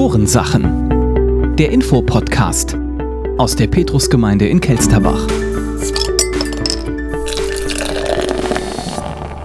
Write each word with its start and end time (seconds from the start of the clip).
Pastorensachen. 0.00 1.56
Der 1.56 1.70
Infopodcast 1.72 2.74
aus 3.36 3.54
der 3.54 3.66
Petrusgemeinde 3.66 4.48
in 4.48 4.58
Kelsterbach. 4.58 5.26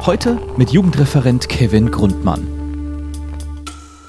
Heute 0.05 0.39
mit 0.55 0.69
Jugendreferent 0.69 1.49
Kevin 1.49 1.91
Grundmann. 1.91 2.47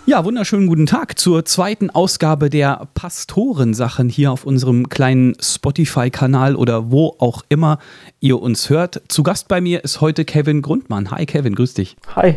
Ja, 0.06 0.24
wunderschönen 0.24 0.68
guten 0.68 0.86
Tag 0.86 1.18
zur 1.18 1.44
zweiten 1.44 1.90
Ausgabe 1.90 2.48
der 2.48 2.86
Pastorensachen 2.94 4.08
hier 4.08 4.30
auf 4.30 4.44
unserem 4.44 4.88
kleinen 4.88 5.34
Spotify-Kanal 5.42 6.54
oder 6.54 6.92
wo 6.92 7.16
auch 7.18 7.42
immer 7.48 7.80
ihr 8.20 8.40
uns 8.40 8.70
hört. 8.70 9.02
Zu 9.08 9.24
Gast 9.24 9.48
bei 9.48 9.60
mir 9.60 9.82
ist 9.82 10.00
heute 10.00 10.24
Kevin 10.24 10.62
Grundmann. 10.62 11.10
Hi 11.10 11.26
Kevin, 11.26 11.56
grüß 11.56 11.74
dich. 11.74 11.96
Hi. 12.14 12.36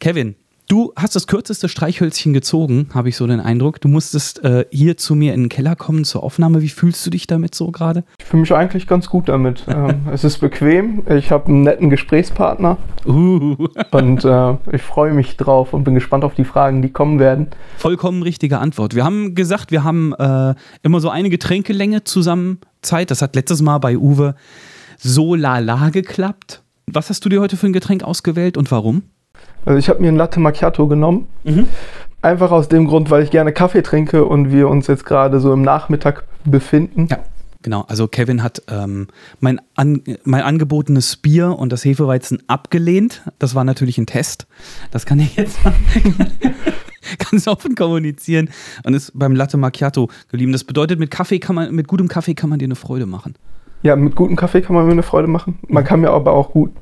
Kevin, 0.00 0.36
Du 0.68 0.92
hast 0.96 1.14
das 1.14 1.28
kürzeste 1.28 1.68
Streichhölzchen 1.68 2.32
gezogen, 2.32 2.88
habe 2.92 3.08
ich 3.08 3.16
so 3.16 3.24
den 3.28 3.38
Eindruck. 3.38 3.80
Du 3.80 3.86
musstest 3.86 4.42
äh, 4.42 4.66
hier 4.72 4.96
zu 4.96 5.14
mir 5.14 5.32
in 5.32 5.44
den 5.44 5.48
Keller 5.48 5.76
kommen 5.76 6.04
zur 6.04 6.24
Aufnahme. 6.24 6.60
Wie 6.60 6.68
fühlst 6.68 7.06
du 7.06 7.10
dich 7.10 7.28
damit 7.28 7.54
so 7.54 7.70
gerade? 7.70 8.02
Ich 8.18 8.24
fühle 8.24 8.40
mich 8.40 8.52
eigentlich 8.52 8.88
ganz 8.88 9.08
gut 9.08 9.28
damit. 9.28 9.64
ähm, 9.68 10.08
es 10.12 10.24
ist 10.24 10.38
bequem. 10.38 11.04
Ich 11.08 11.30
habe 11.30 11.46
einen 11.46 11.62
netten 11.62 11.88
Gesprächspartner. 11.88 12.78
Uh. 13.06 13.68
Und 13.92 14.24
äh, 14.24 14.54
ich 14.72 14.82
freue 14.82 15.12
mich 15.12 15.36
drauf 15.36 15.72
und 15.72 15.84
bin 15.84 15.94
gespannt 15.94 16.24
auf 16.24 16.34
die 16.34 16.44
Fragen, 16.44 16.82
die 16.82 16.90
kommen 16.90 17.20
werden. 17.20 17.46
Vollkommen 17.76 18.24
richtige 18.24 18.58
Antwort. 18.58 18.96
Wir 18.96 19.04
haben 19.04 19.36
gesagt, 19.36 19.70
wir 19.70 19.84
haben 19.84 20.14
äh, 20.14 20.56
immer 20.82 20.98
so 20.98 21.10
eine 21.10 21.30
Getränkelänge 21.30 22.02
zusammen 22.02 22.58
Zeit. 22.82 23.12
Das 23.12 23.22
hat 23.22 23.36
letztes 23.36 23.62
Mal 23.62 23.78
bei 23.78 23.96
Uwe 23.96 24.34
so 24.98 25.36
lala 25.36 25.90
geklappt. 25.90 26.64
Was 26.88 27.08
hast 27.08 27.24
du 27.24 27.28
dir 27.28 27.40
heute 27.40 27.56
für 27.56 27.68
ein 27.68 27.72
Getränk 27.72 28.02
ausgewählt 28.02 28.56
und 28.56 28.72
warum? 28.72 29.04
Also 29.66 29.78
ich 29.78 29.90
habe 29.90 30.00
mir 30.00 30.08
ein 30.08 30.16
Latte 30.16 30.40
Macchiato 30.40 30.86
genommen. 30.86 31.26
Mhm. 31.44 31.68
Einfach 32.22 32.50
aus 32.50 32.68
dem 32.68 32.86
Grund, 32.86 33.10
weil 33.10 33.22
ich 33.22 33.30
gerne 33.30 33.52
Kaffee 33.52 33.82
trinke 33.82 34.24
und 34.24 34.50
wir 34.50 34.68
uns 34.68 34.86
jetzt 34.86 35.04
gerade 35.04 35.38
so 35.40 35.52
im 35.52 35.62
Nachmittag 35.62 36.24
befinden. 36.44 37.08
Ja. 37.10 37.18
Genau, 37.62 37.84
also 37.88 38.06
Kevin 38.06 38.44
hat 38.44 38.62
ähm, 38.68 39.08
mein, 39.40 39.60
an, 39.74 40.02
mein 40.22 40.42
angebotenes 40.42 41.16
Bier 41.16 41.58
und 41.58 41.72
das 41.72 41.84
Hefeweizen 41.84 42.40
abgelehnt. 42.46 43.22
Das 43.40 43.56
war 43.56 43.64
natürlich 43.64 43.98
ein 43.98 44.06
Test. 44.06 44.46
Das 44.92 45.04
kann 45.04 45.18
ich 45.18 45.34
jetzt 45.34 45.58
ganz 47.30 47.48
offen 47.48 47.74
kommunizieren 47.74 48.50
und 48.84 48.94
ist 48.94 49.18
beim 49.18 49.34
Latte 49.34 49.56
Macchiato 49.56 50.08
geblieben. 50.30 50.52
Das 50.52 50.62
bedeutet, 50.62 51.00
mit 51.00 51.10
Kaffee 51.10 51.40
kann 51.40 51.56
man, 51.56 51.74
mit 51.74 51.88
gutem 51.88 52.06
Kaffee 52.06 52.34
kann 52.34 52.50
man 52.50 52.60
dir 52.60 52.66
eine 52.66 52.76
Freude 52.76 53.06
machen. 53.06 53.34
Ja, 53.82 53.94
mit 53.94 54.16
gutem 54.16 54.36
Kaffee 54.36 54.62
kann 54.62 54.74
man 54.74 54.86
mir 54.86 54.92
eine 54.92 55.02
Freude 55.02 55.28
machen. 55.28 55.58
Man 55.68 55.84
kann 55.84 56.00
mir 56.00 56.10
aber 56.10 56.32
auch 56.32 56.50
gut 56.50 56.72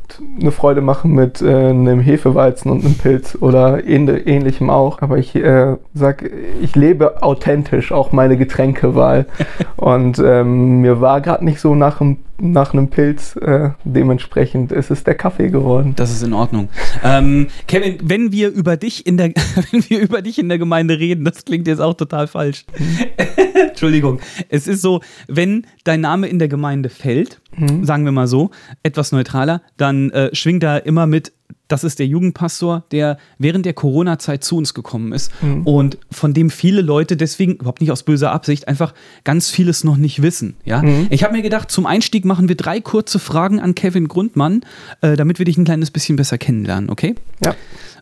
eine 0.40 0.52
Freude 0.52 0.80
machen 0.80 1.12
mit 1.12 1.42
äh, 1.42 1.68
einem 1.68 2.00
Hefeweizen 2.00 2.70
und 2.70 2.84
einem 2.84 2.94
Pilz 2.94 3.36
oder 3.40 3.84
ähnlichem 3.84 4.70
auch. 4.70 5.02
Aber 5.02 5.18
ich 5.18 5.34
äh, 5.34 5.76
sag, 5.92 6.30
ich 6.62 6.74
lebe 6.76 7.22
authentisch 7.22 7.92
auch 7.92 8.12
meine 8.12 8.36
Getränkewahl. 8.36 9.26
und 9.76 10.18
ähm, 10.18 10.80
mir 10.80 11.00
war 11.00 11.20
gerade 11.20 11.44
nicht 11.44 11.60
so 11.60 11.74
nach 11.74 12.00
einem 12.00 12.18
nach 12.38 12.72
einem 12.72 12.88
Pilz. 12.88 13.36
Äh, 13.36 13.70
dementsprechend 13.84 14.72
ist 14.72 14.90
es 14.90 15.04
der 15.04 15.14
Kaffee 15.14 15.50
geworden. 15.50 15.94
Das 15.96 16.10
ist 16.10 16.22
in 16.22 16.32
Ordnung. 16.32 16.68
Ähm, 17.02 17.48
Kevin, 17.66 17.98
wenn 18.02 18.32
wir 18.32 18.50
über 18.50 18.76
dich 18.76 19.06
in 19.06 19.16
der, 19.16 19.28
wenn 19.70 19.88
wir 19.88 20.00
über 20.00 20.22
dich 20.22 20.38
in 20.38 20.48
der 20.48 20.58
Gemeinde 20.58 20.98
reden, 20.98 21.24
das 21.24 21.44
klingt 21.44 21.66
jetzt 21.66 21.80
auch 21.80 21.94
total 21.94 22.26
falsch. 22.26 22.64
Entschuldigung. 23.69 24.20
Es 24.48 24.66
ist 24.66 24.83
so, 24.83 25.00
wenn 25.28 25.66
dein 25.84 26.00
Name 26.00 26.27
in 26.27 26.38
der 26.38 26.48
Gemeinde 26.48 26.88
fällt, 26.88 27.41
mhm. 27.56 27.84
sagen 27.84 28.05
wir 28.05 28.12
mal 28.12 28.27
so, 28.27 28.50
etwas 28.83 29.12
neutraler, 29.12 29.62
dann 29.77 30.11
äh, 30.11 30.34
schwingt 30.34 30.62
da 30.62 30.77
immer 30.77 31.06
mit 31.06 31.33
das 31.69 31.83
ist 31.83 31.98
der 31.98 32.06
Jugendpastor, 32.06 32.84
der 32.91 33.16
während 33.38 33.64
der 33.64 33.72
Corona-Zeit 33.72 34.44
zu 34.44 34.56
uns 34.56 34.74
gekommen 34.74 35.12
ist 35.12 35.33
mhm. 35.42 35.62
und 35.62 35.98
von 36.11 36.34
dem 36.34 36.50
viele 36.50 36.83
Leute 36.83 37.16
deswegen, 37.16 37.55
überhaupt 37.55 37.80
nicht 37.80 37.91
aus 37.91 38.02
böser 38.02 38.33
Absicht, 38.33 38.69
einfach 38.69 38.92
ganz 39.24 39.50
vieles 39.50 39.83
noch 39.83 39.96
nicht 39.96 40.20
wissen. 40.20 40.56
Ja? 40.64 40.83
Mhm. 40.83 41.07
Ich 41.11 41.24
habe 41.24 41.34
mir 41.34 41.42
gedacht, 41.42 41.70
zum 41.70 41.86
Einstieg 41.86 42.24
machen 42.27 42.48
wir 42.48 42.57
drei 42.57 42.80
kurze 42.80 43.18
Fragen 43.18 43.61
an 43.61 43.74
Kevin 43.74 44.08
Grundmann, 44.08 44.61
äh, 45.01 45.17
damit 45.17 45.39
wir 45.39 45.46
dich 45.46 45.57
ein 45.57 45.64
kleines 45.64 45.90
bisschen 45.90 46.17
besser 46.17 46.36
kennenlernen, 46.36 46.90
okay? 46.90 47.14
Ja. 47.42 47.55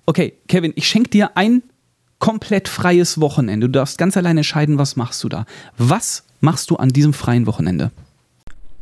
Okay, 0.06 0.34
Kevin, 0.49 0.72
ich 0.75 0.88
schenke 0.88 1.10
dir 1.10 1.37
ein 1.37 1.62
komplett 2.22 2.69
freies 2.69 3.21
Wochenende. 3.21 3.69
Du 3.69 3.72
darfst 3.72 3.99
ganz 3.99 4.16
alleine 4.16 4.41
entscheiden, 4.41 4.78
was 4.78 4.97
machst 4.97 5.22
du 5.25 5.28
da. 5.28 5.44
Was 5.77 6.25
machst 6.41 6.71
du 6.71 6.77
an 6.77 6.91
diesem 6.91 7.12
freien 7.12 7.47
Wochenende? 7.47 7.91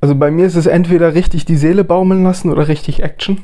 Also 0.00 0.14
bei 0.14 0.30
mir 0.30 0.46
ist 0.46 0.56
es 0.56 0.66
entweder 0.66 1.14
richtig 1.14 1.44
die 1.44 1.56
Seele 1.56 1.82
baumeln 1.84 2.22
lassen 2.22 2.50
oder 2.50 2.68
richtig 2.68 3.02
Action 3.02 3.38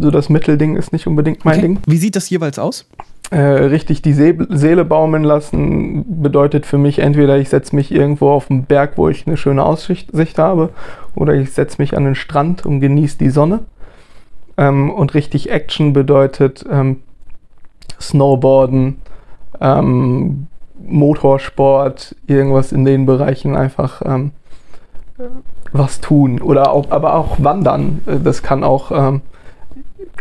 so 0.00 0.10
das 0.10 0.28
Mittelding 0.28 0.76
ist 0.76 0.92
nicht 0.92 1.06
unbedingt 1.06 1.44
mein 1.44 1.58
okay. 1.58 1.62
Ding. 1.62 1.78
Wie 1.86 1.96
sieht 1.96 2.16
das 2.16 2.30
jeweils 2.30 2.58
aus? 2.58 2.88
Äh, 3.30 3.38
richtig 3.38 4.02
die 4.02 4.12
See 4.12 4.36
Seele 4.48 4.84
baumeln 4.84 5.22
lassen 5.22 6.22
bedeutet 6.22 6.66
für 6.66 6.78
mich 6.78 6.98
entweder 6.98 7.38
ich 7.38 7.48
setze 7.48 7.76
mich 7.76 7.92
irgendwo 7.92 8.30
auf 8.30 8.46
den 8.48 8.64
Berg, 8.64 8.92
wo 8.96 9.08
ich 9.08 9.26
eine 9.26 9.36
schöne 9.36 9.64
Aussicht 9.64 10.10
habe, 10.38 10.70
oder 11.14 11.34
ich 11.34 11.52
setze 11.52 11.80
mich 11.80 11.96
an 11.96 12.04
den 12.04 12.14
Strand 12.14 12.66
und 12.66 12.80
genieße 12.80 13.18
die 13.18 13.30
Sonne. 13.30 13.60
Ähm, 14.56 14.90
und 14.90 15.14
richtig 15.14 15.50
Action 15.50 15.92
bedeutet 15.92 16.64
ähm, 16.70 16.98
Snowboarden, 18.00 18.96
ähm, 19.60 20.46
Motorsport, 20.82 22.16
irgendwas 22.26 22.72
in 22.72 22.84
den 22.84 23.06
Bereichen 23.06 23.56
einfach 23.56 24.02
ähm, 24.04 24.32
was 25.72 26.00
tun 26.00 26.40
oder 26.40 26.72
auch, 26.72 26.90
aber 26.90 27.14
auch 27.14 27.42
wandern. 27.42 28.00
Äh, 28.06 28.18
das 28.20 28.42
kann 28.42 28.64
auch 28.64 28.90
ähm, 28.90 29.22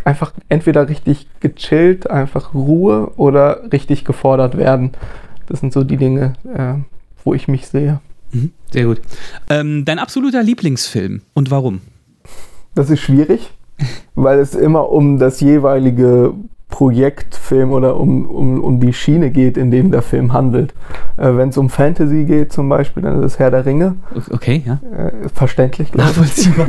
einfach 0.03 0.33
entweder 0.49 0.89
richtig 0.89 1.27
gechillt, 1.39 2.09
einfach 2.09 2.53
Ruhe 2.53 3.11
oder 3.17 3.71
richtig 3.71 4.05
gefordert 4.05 4.57
werden. 4.57 4.91
Das 5.47 5.59
sind 5.59 5.73
so 5.73 5.83
die 5.83 5.97
Dinge, 5.97 6.33
äh, 6.53 6.75
wo 7.23 7.33
ich 7.33 7.47
mich 7.47 7.67
sehe. 7.67 7.99
Mhm, 8.31 8.51
sehr 8.71 8.85
gut. 8.85 9.01
Ähm, 9.49 9.85
dein 9.85 9.99
absoluter 9.99 10.43
Lieblingsfilm 10.43 11.21
und 11.33 11.49
warum? 11.49 11.81
Das 12.75 12.89
ist 12.89 12.99
schwierig, 12.99 13.51
weil 14.15 14.39
es 14.39 14.53
immer 14.53 14.89
um 14.91 15.17
das 15.17 15.39
jeweilige 15.41 16.33
Projektfilm 16.79 17.73
oder 17.73 17.97
um, 17.99 18.25
um, 18.25 18.63
um 18.63 18.79
die 18.79 18.93
Schiene 18.93 19.31
geht, 19.31 19.57
in 19.57 19.69
dem 19.69 19.91
der 19.91 20.01
Film 20.01 20.31
handelt. 20.31 20.73
Äh, 21.17 21.35
Wenn 21.35 21.49
es 21.49 21.57
um 21.57 21.67
Fantasy 21.69 22.23
geht 22.23 22.53
zum 22.53 22.69
Beispiel, 22.69 23.03
dann 23.03 23.19
ist 23.19 23.33
es 23.33 23.39
Herr 23.39 23.51
der 23.51 23.65
Ringe. 23.65 23.95
Okay, 24.31 24.63
ja. 24.65 24.79
Äh, 24.97 25.27
verständlich, 25.27 25.93
Nachvollziehbar. 25.93 26.67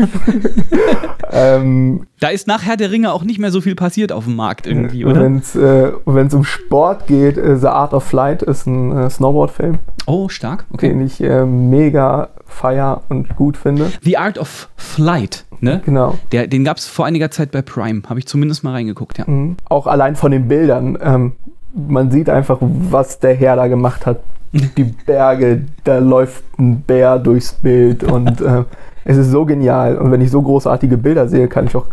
Ähm, 1.33 2.07
da 2.19 2.29
ist 2.29 2.47
nach 2.47 2.65
Herr 2.65 2.77
der 2.77 2.91
Ringe 2.91 3.13
auch 3.13 3.23
nicht 3.23 3.39
mehr 3.39 3.51
so 3.51 3.61
viel 3.61 3.75
passiert 3.75 4.13
auf 4.13 4.25
dem 4.25 4.37
Markt 4.37 4.67
irgendwie, 4.67 5.05
oder? 5.05 5.23
Wenn 5.23 5.37
es 5.37 5.55
äh, 5.55 5.93
um 6.05 6.45
Sport 6.45 7.07
geht, 7.07 7.37
äh, 7.37 7.57
The 7.57 7.69
Art 7.69 7.95
of 7.95 8.05
Flight 8.05 8.43
ist 8.43 8.67
ein 8.67 8.97
äh, 8.97 9.11
Snowboard-Film. 9.11 9.79
Oh, 10.07 10.29
stark, 10.29 10.65
okay. 10.73 10.89
Den 10.89 11.05
ich 11.05 11.21
äh, 11.21 11.45
mega 11.45 12.29
feier 12.47 13.03
und 13.09 13.37
gut 13.37 13.57
finde. 13.57 13.91
The 14.03 14.19
Art 14.19 14.39
of 14.39 14.69
Flight, 14.77 15.45
ne? 15.61 15.83
Genau. 15.85 16.19
Der, 16.33 16.47
den 16.47 16.65
gab 16.65 16.79
es 16.79 16.87
vor 16.87 17.07
einiger 17.07 17.31
Zeit 17.31 17.53
bei 17.53 17.63
Prime, 17.63 18.03
habe 18.09 18.19
ich 18.19 18.27
zumindest 18.27 18.65
mal 18.65 18.73
reingeguckt, 18.73 19.19
ja. 19.19 19.25
Mhm. 19.27 19.57
Auch 19.69 19.87
allein 19.87 20.17
von 20.17 20.33
den 20.33 20.49
Bildern. 20.49 20.99
Ähm, 21.01 21.33
man 21.75 22.11
sieht 22.11 22.29
einfach, 22.29 22.59
was 22.61 23.21
der 23.21 23.35
Herr 23.35 23.57
da 23.57 23.69
gemacht 23.69 24.07
hat. 24.07 24.21
Die 24.53 24.83
Berge, 24.83 25.67
da 25.85 25.99
läuft 25.99 26.43
ein 26.59 26.81
Bär 26.81 27.21
durchs 27.21 27.53
Bild 27.53 28.03
und 28.03 28.41
äh, 28.41 28.65
es 29.05 29.16
ist 29.16 29.31
so 29.31 29.44
genial. 29.44 29.99
Und 29.99 30.11
wenn 30.11 30.21
ich 30.21 30.31
so 30.31 30.43
großartige 30.43 30.97
Bilder 30.97 31.28
sehe, 31.28 31.49
kann 31.49 31.66
ich 31.66 31.77
auch 31.77 31.87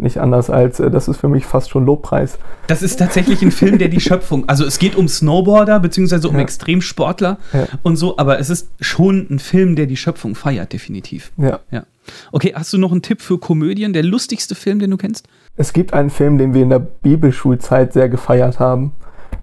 nicht 0.00 0.18
anders 0.18 0.50
als, 0.50 0.80
äh, 0.80 0.90
das 0.90 1.08
ist 1.08 1.18
für 1.18 1.28
mich 1.28 1.44
fast 1.44 1.70
schon 1.70 1.84
Lobpreis. 1.84 2.38
Das 2.66 2.82
ist 2.82 2.98
tatsächlich 2.98 3.42
ein 3.42 3.52
Film, 3.52 3.78
der 3.78 3.88
die 3.88 4.00
Schöpfung, 4.00 4.48
also 4.48 4.64
es 4.64 4.78
geht 4.78 4.96
um 4.96 5.08
Snowboarder 5.08 5.80
beziehungsweise 5.80 6.28
um 6.28 6.36
ja. 6.36 6.42
Extremsportler 6.42 7.38
ja. 7.52 7.66
und 7.82 7.96
so, 7.96 8.16
aber 8.18 8.38
es 8.38 8.50
ist 8.50 8.70
schon 8.80 9.26
ein 9.30 9.38
Film, 9.38 9.76
der 9.76 9.86
die 9.86 9.96
Schöpfung 9.96 10.34
feiert, 10.34 10.72
definitiv. 10.72 11.32
Ja. 11.36 11.60
ja. 11.70 11.84
Okay, 12.32 12.52
hast 12.56 12.72
du 12.72 12.78
noch 12.78 12.92
einen 12.92 13.02
Tipp 13.02 13.20
für 13.20 13.38
Komödien? 13.38 13.92
Der 13.92 14.02
lustigste 14.02 14.54
Film, 14.54 14.78
den 14.78 14.90
du 14.90 14.96
kennst? 14.96 15.28
Es 15.56 15.72
gibt 15.72 15.92
einen 15.92 16.10
Film, 16.10 16.38
den 16.38 16.54
wir 16.54 16.62
in 16.62 16.70
der 16.70 16.78
Bibelschulzeit 16.78 17.92
sehr 17.92 18.08
gefeiert 18.08 18.58
haben. 18.58 18.92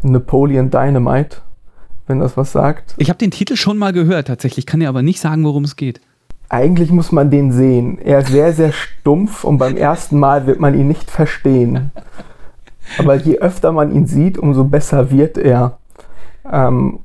Napoleon 0.02 0.70
Dynamite, 0.70 1.38
wenn 2.08 2.20
das 2.20 2.36
was 2.36 2.52
sagt. 2.52 2.96
Ich 2.98 3.10
habe 3.10 3.20
den 3.20 3.32
Titel 3.32 3.56
schon 3.56 3.78
mal 3.78 3.94
gehört, 3.94 4.28
tatsächlich, 4.28 4.66
kann 4.66 4.80
dir 4.80 4.90
aber 4.90 5.02
nicht 5.02 5.20
sagen, 5.20 5.44
worum 5.44 5.64
es 5.64 5.76
geht. 5.76 6.02
Eigentlich 6.50 6.92
muss 6.92 7.12
man 7.12 7.30
den 7.30 7.52
sehen. 7.52 7.98
Er 8.00 8.20
ist 8.20 8.30
sehr, 8.30 8.54
sehr 8.54 8.72
stumpf 8.72 9.44
und 9.44 9.58
beim 9.58 9.76
ersten 9.76 10.20
Mal 10.20 10.48
wird 10.48 10.60
man 10.60 10.80
ihn 10.80 10.88
nicht 10.88 11.12
verstehen. 11.12 11.92
Aber 12.98 13.16
je 13.16 13.40
öfter 13.40 13.74
man 13.74 13.94
ihn 13.94 14.08
sieht, 14.08 14.38
umso 14.38 14.64
besser 14.64 15.12
wird 15.12 15.38
er. 15.38 15.78
Ähm, 16.50 17.00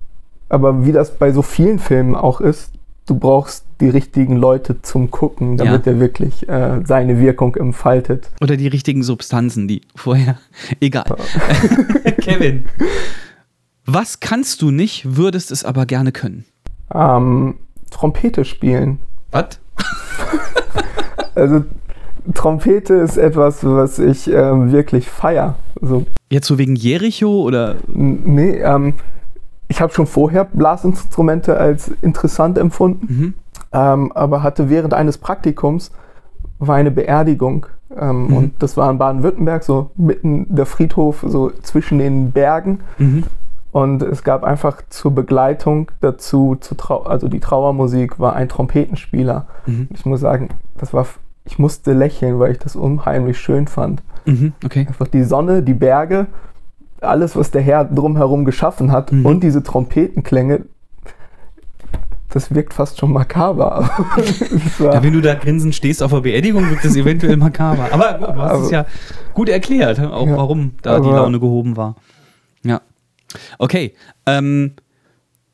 aber 0.48 0.84
wie 0.84 0.92
das 0.92 1.16
bei 1.16 1.32
so 1.32 1.42
vielen 1.42 1.80
Filmen 1.80 2.14
auch 2.14 2.40
ist, 2.40 2.70
du 3.06 3.16
brauchst 3.16 3.64
die 3.80 3.88
richtigen 3.88 4.36
Leute 4.36 4.80
zum 4.82 5.10
Gucken, 5.10 5.56
damit 5.56 5.86
ja. 5.86 5.92
er 5.92 6.00
wirklich 6.00 6.48
äh, 6.48 6.82
seine 6.84 7.18
Wirkung 7.18 7.56
entfaltet. 7.56 8.30
Oder 8.40 8.56
die 8.56 8.68
richtigen 8.68 9.02
Substanzen, 9.02 9.66
die 9.66 9.82
vorher. 9.96 10.38
Egal. 10.80 11.16
Kevin, 12.20 12.66
was 13.86 14.20
kannst 14.20 14.62
du 14.62 14.70
nicht, 14.70 15.16
würdest 15.16 15.50
es 15.50 15.64
aber 15.64 15.86
gerne 15.86 16.12
können? 16.12 16.44
Ähm, 16.94 17.56
Trompete 17.90 18.44
spielen. 18.44 19.00
Was? 19.32 19.58
also 21.34 21.64
Trompete 22.34 22.94
ist 22.94 23.16
etwas, 23.16 23.64
was 23.64 23.98
ich 23.98 24.28
ähm, 24.30 24.70
wirklich 24.72 25.08
feier. 25.08 25.56
So. 25.80 26.06
Jetzt 26.30 26.46
so 26.46 26.58
wegen 26.58 26.76
Jericho 26.76 27.42
oder? 27.42 27.76
Nee, 27.88 28.58
ähm, 28.58 28.94
ich 29.68 29.80
habe 29.80 29.92
schon 29.92 30.06
vorher 30.06 30.44
Blasinstrumente 30.44 31.56
als 31.56 31.88
interessant 32.02 32.58
empfunden, 32.58 33.06
Mhm. 33.08 33.34
ähm, 33.72 34.12
aber 34.12 34.42
hatte 34.42 34.70
während 34.70 34.94
eines 34.94 35.18
Praktikums 35.18 35.90
war 36.58 36.76
eine 36.76 36.90
Beerdigung 36.92 37.66
ähm, 37.98 38.26
Mhm. 38.28 38.36
und 38.36 38.52
das 38.62 38.76
war 38.76 38.88
in 38.90 38.98
Baden-Württemberg, 38.98 39.64
so 39.64 39.90
mitten 39.96 40.46
der 40.54 40.66
Friedhof, 40.66 41.24
so 41.26 41.50
zwischen 41.62 41.98
den 41.98 42.30
Bergen 42.30 42.80
Mhm. 42.98 43.24
Und 43.72 44.02
es 44.02 44.22
gab 44.22 44.44
einfach 44.44 44.82
zur 44.90 45.12
Begleitung 45.14 45.90
dazu, 46.00 46.56
zu 46.60 46.74
Trau 46.76 47.02
also 47.02 47.26
die 47.28 47.40
Trauermusik 47.40 48.18
war 48.20 48.34
ein 48.36 48.48
Trompetenspieler. 48.48 49.46
Mhm. 49.66 49.88
Ich 49.94 50.04
muss 50.06 50.20
sagen, 50.20 50.50
das 50.78 50.92
war, 50.94 51.06
ich 51.44 51.58
musste 51.58 51.92
lächeln, 51.92 52.38
weil 52.38 52.52
ich 52.52 52.58
das 52.58 52.76
unheimlich 52.76 53.38
schön 53.40 53.66
fand. 53.66 54.02
Mhm. 54.26 54.52
Okay. 54.64 54.86
Einfach 54.88 55.08
die 55.08 55.24
Sonne, 55.24 55.62
die 55.62 55.74
Berge, 55.74 56.26
alles, 57.00 57.34
was 57.34 57.50
der 57.50 57.62
Herr 57.62 57.84
drumherum 57.84 58.44
geschaffen 58.44 58.92
hat 58.92 59.10
Mhm. 59.10 59.26
und 59.26 59.40
diese 59.42 59.62
Trompetenklänge, 59.62 60.60
das 62.30 62.54
wirkt 62.54 62.72
fast 62.72 62.98
schon 62.98 63.12
makaber. 63.12 63.90
Ja, 64.78 65.02
wenn 65.02 65.12
du 65.12 65.20
da 65.20 65.34
grinsend 65.34 65.74
stehst 65.74 66.02
auf 66.02 66.10
der 66.12 66.20
Beerdigung, 66.20 66.68
wirkt 66.70 66.84
das 66.84 66.96
eventuell 66.96 67.36
makaber. 67.36 67.88
Aber 67.92 68.12
du 68.32 68.40
hast 68.40 68.52
es 68.52 68.66
Aber- 68.66 68.70
ja 68.72 68.86
gut 69.34 69.48
erklärt, 69.48 70.00
auch 70.00 70.26
Ja, 70.26 70.36
warum 70.36 70.72
da 70.82 70.98
die 71.00 71.08
Laune 71.08 71.38
gehoben 71.40 71.76
war. 71.76 71.94
Okay. 73.58 73.94
Ähm, 74.26 74.72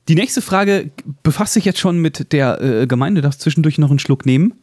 die 0.08 0.14
nächste 0.14 0.40
Frage 0.40 0.90
befasst 1.22 1.52
sich 1.52 1.66
jetzt 1.66 1.78
schon 1.78 1.98
mit 1.98 2.32
der 2.32 2.60
äh, 2.62 2.86
Gemeinde. 2.86 3.20
Darfst 3.20 3.42
zwischendurch 3.42 3.78
noch 3.78 3.90
einen 3.90 3.98
Schluck 3.98 4.24
nehmen. 4.24 4.54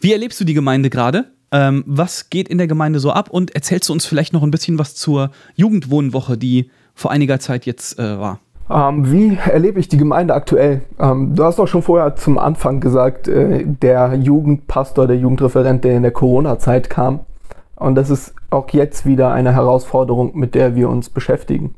Wie 0.00 0.12
erlebst 0.12 0.40
du 0.40 0.44
die 0.44 0.54
Gemeinde 0.54 0.90
gerade? 0.90 1.26
Ähm, 1.52 1.84
was 1.86 2.30
geht 2.30 2.48
in 2.48 2.58
der 2.58 2.66
Gemeinde 2.66 2.98
so 2.98 3.12
ab? 3.12 3.30
Und 3.30 3.54
erzählst 3.54 3.88
du 3.88 3.92
uns 3.92 4.06
vielleicht 4.06 4.32
noch 4.32 4.42
ein 4.42 4.50
bisschen 4.50 4.78
was 4.78 4.94
zur 4.94 5.30
Jugendwohnwoche, 5.54 6.36
die 6.36 6.70
vor 6.94 7.10
einiger 7.10 7.38
Zeit 7.38 7.66
jetzt 7.66 7.98
äh, 7.98 8.18
war? 8.18 8.40
Ähm, 8.70 9.12
wie 9.12 9.36
erlebe 9.36 9.78
ich 9.78 9.88
die 9.88 9.98
Gemeinde 9.98 10.34
aktuell? 10.34 10.82
Ähm, 10.98 11.34
du 11.34 11.44
hast 11.44 11.60
auch 11.60 11.68
schon 11.68 11.82
vorher 11.82 12.16
zum 12.16 12.38
Anfang 12.38 12.80
gesagt, 12.80 13.28
äh, 13.28 13.64
der 13.66 14.14
Jugendpastor, 14.14 15.06
der 15.06 15.16
Jugendreferent, 15.16 15.84
der 15.84 15.96
in 15.96 16.02
der 16.02 16.12
Corona-Zeit 16.12 16.88
kam. 16.88 17.20
Und 17.76 17.96
das 17.96 18.10
ist 18.10 18.34
auch 18.50 18.68
jetzt 18.70 19.04
wieder 19.04 19.32
eine 19.32 19.52
Herausforderung, 19.52 20.36
mit 20.38 20.54
der 20.54 20.74
wir 20.74 20.88
uns 20.88 21.10
beschäftigen. 21.10 21.74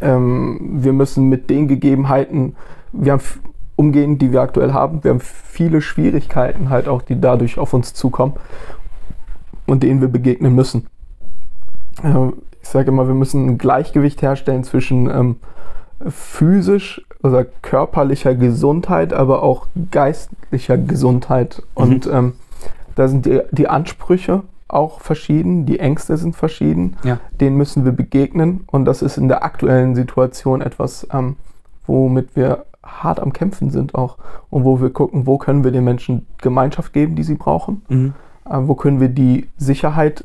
Ähm, 0.00 0.58
wir 0.82 0.92
müssen 0.92 1.28
mit 1.28 1.50
den 1.50 1.68
Gegebenheiten, 1.68 2.56
wir 2.92 3.12
haben 3.12 3.22
umgehen, 3.76 4.18
die 4.18 4.32
wir 4.32 4.40
aktuell 4.40 4.72
haben. 4.72 5.04
Wir 5.04 5.12
haben 5.12 5.20
viele 5.20 5.82
Schwierigkeiten 5.82 6.70
halt 6.70 6.88
auch, 6.88 7.02
die 7.02 7.20
dadurch 7.20 7.58
auf 7.58 7.74
uns 7.74 7.94
zukommen 7.94 8.34
und 9.66 9.82
denen 9.82 10.00
wir 10.00 10.08
begegnen 10.08 10.54
müssen. 10.54 10.86
Äh, 12.02 12.28
ich 12.62 12.68
sage 12.68 12.88
immer, 12.88 13.06
wir 13.06 13.14
müssen 13.14 13.46
ein 13.46 13.58
Gleichgewicht 13.58 14.22
herstellen 14.22 14.64
zwischen 14.64 15.08
ähm, 15.08 15.36
physisch 16.08 17.06
oder 17.22 17.44
körperlicher 17.44 18.34
Gesundheit, 18.34 19.12
aber 19.12 19.42
auch 19.42 19.66
geistlicher 19.90 20.76
Gesundheit. 20.76 21.62
Und 21.74 22.06
ähm, 22.06 22.34
da 22.94 23.08
sind 23.08 23.26
die, 23.26 23.40
die 23.52 23.68
Ansprüche 23.68 24.42
auch 24.68 25.00
verschieden, 25.00 25.64
die 25.66 25.78
Ängste 25.78 26.16
sind 26.16 26.34
verschieden, 26.34 26.96
Ja. 27.04 27.18
denen 27.40 27.56
müssen 27.56 27.84
wir 27.84 27.92
begegnen. 27.92 28.64
Und 28.66 28.84
das 28.84 29.02
ist 29.02 29.16
in 29.16 29.28
der 29.28 29.44
aktuellen 29.44 29.94
Situation 29.94 30.60
etwas, 30.60 31.06
ähm, 31.12 31.36
womit 31.86 32.34
wir 32.34 32.64
hart 32.82 33.20
am 33.20 33.32
Kämpfen 33.32 33.70
sind 33.70 33.94
auch. 33.94 34.16
Und 34.50 34.64
wo 34.64 34.80
wir 34.80 34.90
gucken, 34.90 35.26
wo 35.26 35.38
können 35.38 35.64
wir 35.64 35.70
den 35.72 35.84
Menschen 35.84 36.26
Gemeinschaft 36.38 36.92
geben, 36.92 37.14
die 37.16 37.22
sie 37.22 37.34
brauchen. 37.34 37.82
Mhm. 37.88 38.14
Äh, 38.48 38.58
wo 38.62 38.74
können 38.74 39.00
wir 39.00 39.08
die 39.08 39.48
Sicherheit 39.56 40.24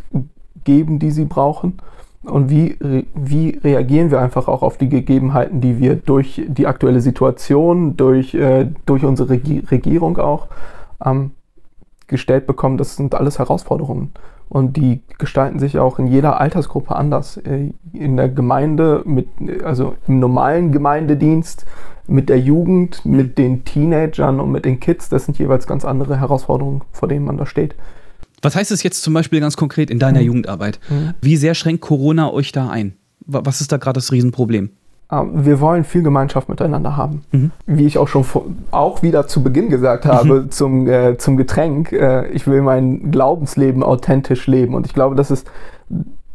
geben, 0.63 0.99
die 0.99 1.11
sie 1.11 1.25
brauchen? 1.25 1.79
Und 2.23 2.51
wie, 2.51 2.77
re 2.79 3.05
wie 3.15 3.59
reagieren 3.63 4.11
wir 4.11 4.19
einfach 4.21 4.47
auch 4.47 4.61
auf 4.61 4.77
die 4.77 4.89
Gegebenheiten, 4.89 5.59
die 5.59 5.79
wir 5.79 5.95
durch 5.95 6.39
die 6.47 6.67
aktuelle 6.67 7.01
Situation, 7.01 7.97
durch, 7.97 8.35
äh, 8.35 8.67
durch 8.85 9.03
unsere 9.05 9.31
Regi 9.31 9.63
Regierung 9.71 10.19
auch 10.19 10.47
ähm, 11.03 11.31
gestellt 12.11 12.45
bekommen? 12.45 12.77
Das 12.77 12.95
sind 12.95 13.15
alles 13.15 13.39
Herausforderungen. 13.39 14.11
Und 14.47 14.77
die 14.77 15.01
gestalten 15.17 15.57
sich 15.59 15.79
auch 15.79 15.97
in 15.97 16.05
jeder 16.07 16.39
Altersgruppe 16.39 16.95
anders. 16.95 17.37
Äh, 17.37 17.71
In 17.93 18.17
der 18.17 18.29
Gemeinde, 18.29 19.01
mit, 19.05 19.27
also 19.63 19.95
im 20.07 20.19
normalen 20.19 20.71
Gemeindedienst, 20.71 21.65
mit 22.07 22.29
der 22.29 22.39
Jugend, 22.39 23.05
mit 23.05 23.37
den 23.37 23.63
Teenagern 23.63 24.39
und 24.39 24.51
mit 24.51 24.65
den 24.65 24.79
Kids, 24.79 25.07
das 25.09 25.25
sind 25.25 25.39
jeweils 25.39 25.65
ganz 25.67 25.85
andere 25.85 26.19
Herausforderungen, 26.19 26.81
vor 26.91 27.07
denen 27.07 27.25
man 27.25 27.37
da 27.37 27.45
steht. 27.45 27.75
Was 28.41 28.55
heißt 28.55 28.71
es 28.71 28.83
jetzt 28.83 29.03
zum 29.03 29.13
Beispiel 29.13 29.39
ganz 29.39 29.55
konkret 29.55 29.89
in 29.89 29.99
deiner 29.99 30.19
Mhm. 30.19 30.25
Jugendarbeit? 30.25 30.79
Mhm. 30.89 31.13
Wie 31.21 31.37
sehr 31.37 31.53
schränkt 31.53 31.81
Corona 31.81 32.31
euch 32.33 32.51
da 32.51 32.69
ein? 32.69 32.93
Wa- 33.25 33.41
Was 33.45 33.61
ist 33.61 33.71
da 33.71 33.77
gerade 33.77 33.97
das 33.99 34.11
Riesenproblem? 34.11 34.71
Ähm, 35.11 35.45
Wir 35.45 35.59
wollen 35.59 35.83
viel 35.83 36.03
Gemeinschaft 36.03 36.49
miteinander 36.49 36.95
haben. 36.97 37.23
Mhm. 37.31 37.51
Wie 37.65 37.85
ich 37.85 37.97
auch 37.97 38.07
schon 38.07 38.23
vor, 38.23 38.45
auch 38.71 39.01
wieder 39.03 39.27
zu 39.27 39.43
Beginn 39.43 39.69
gesagt 39.69 40.05
habe, 40.05 40.49
zum, 40.49 40.87
äh, 40.87 41.17
zum 41.17 41.37
Getränk, 41.37 41.91
äh, 41.91 42.27
ich 42.29 42.47
will 42.47 42.61
mein 42.61 43.11
Glaubensleben 43.11 43.83
authentisch 43.83 44.47
leben. 44.47 44.73
Und 44.73 44.85
ich 44.85 44.93
glaube, 44.93 45.15
das 45.15 45.31
ist 45.31 45.49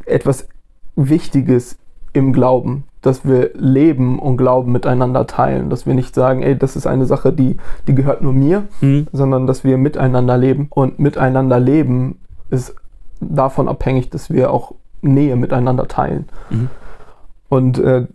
etwas 0.05 0.47
Wichtiges 0.95 1.77
im 2.13 2.33
Glauben, 2.33 2.83
dass 3.01 3.25
wir 3.25 3.51
Leben 3.53 4.19
und 4.19 4.37
Glauben 4.37 4.71
miteinander 4.71 5.27
teilen. 5.27 5.69
Dass 5.69 5.85
wir 5.85 5.93
nicht 5.93 6.15
sagen, 6.15 6.41
ey, 6.41 6.57
das 6.57 6.75
ist 6.75 6.87
eine 6.87 7.05
Sache, 7.05 7.31
die, 7.33 7.57
die 7.87 7.95
gehört 7.95 8.21
nur 8.21 8.33
mir, 8.33 8.63
Mhm. 8.81 9.07
sondern 9.11 9.47
dass 9.47 9.63
wir 9.63 9.77
miteinander 9.77 10.37
leben. 10.37 10.67
Und 10.69 10.99
miteinander 10.99 11.59
leben 11.59 12.19
ist 12.49 12.75
davon 13.19 13.67
abhängig, 13.67 14.09
dass 14.09 14.29
wir 14.29 14.51
auch 14.51 14.73
Nähe 15.01 15.35
miteinander 15.35 15.87
teilen. 15.87 16.25
Mhm. 16.49 16.69
Und 17.49 17.79
äh, 17.79 18.07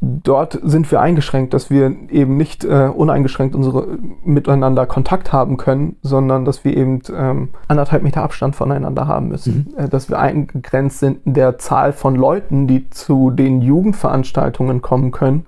dort 0.00 0.58
sind 0.62 0.90
wir 0.90 1.00
eingeschränkt, 1.00 1.54
dass 1.54 1.70
wir 1.70 1.94
eben 2.10 2.36
nicht 2.36 2.64
äh, 2.64 2.88
uneingeschränkt 2.94 3.54
unsere 3.54 3.98
miteinander 4.24 4.86
Kontakt 4.86 5.32
haben 5.32 5.56
können, 5.56 5.96
sondern 6.02 6.44
dass 6.44 6.64
wir 6.64 6.76
eben 6.76 7.02
ähm, 7.14 7.48
anderthalb 7.66 8.02
Meter 8.02 8.22
Abstand 8.22 8.54
voneinander 8.54 9.08
haben 9.08 9.28
müssen. 9.28 9.74
Äh, 9.76 9.88
dass 9.88 10.08
wir 10.08 10.18
eingegrenzt 10.18 11.00
sind 11.00 11.26
in 11.26 11.34
der 11.34 11.58
Zahl 11.58 11.92
von 11.92 12.14
Leuten, 12.14 12.68
die 12.68 12.88
zu 12.90 13.30
den 13.30 13.60
Jugendveranstaltungen 13.60 14.82
kommen 14.82 15.10
können 15.10 15.46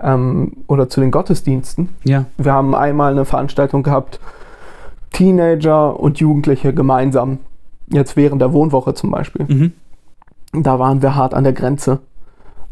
ähm, 0.00 0.52
oder 0.68 0.88
zu 0.88 1.00
den 1.00 1.10
Gottesdiensten. 1.10 1.88
Ja. 2.04 2.26
Wir 2.38 2.52
haben 2.52 2.74
einmal 2.74 3.12
eine 3.12 3.24
Veranstaltung 3.24 3.82
gehabt, 3.82 4.20
Teenager 5.10 5.98
und 5.98 6.20
Jugendliche 6.20 6.72
gemeinsam, 6.72 7.38
jetzt 7.88 8.16
während 8.16 8.40
der 8.40 8.52
Wohnwoche 8.52 8.94
zum 8.94 9.10
Beispiel. 9.10 9.46
Mhm. 9.48 9.72
Da 10.52 10.78
waren 10.78 11.02
wir 11.02 11.14
hart 11.14 11.34
an 11.34 11.44
der 11.44 11.52
Grenze. 11.52 12.00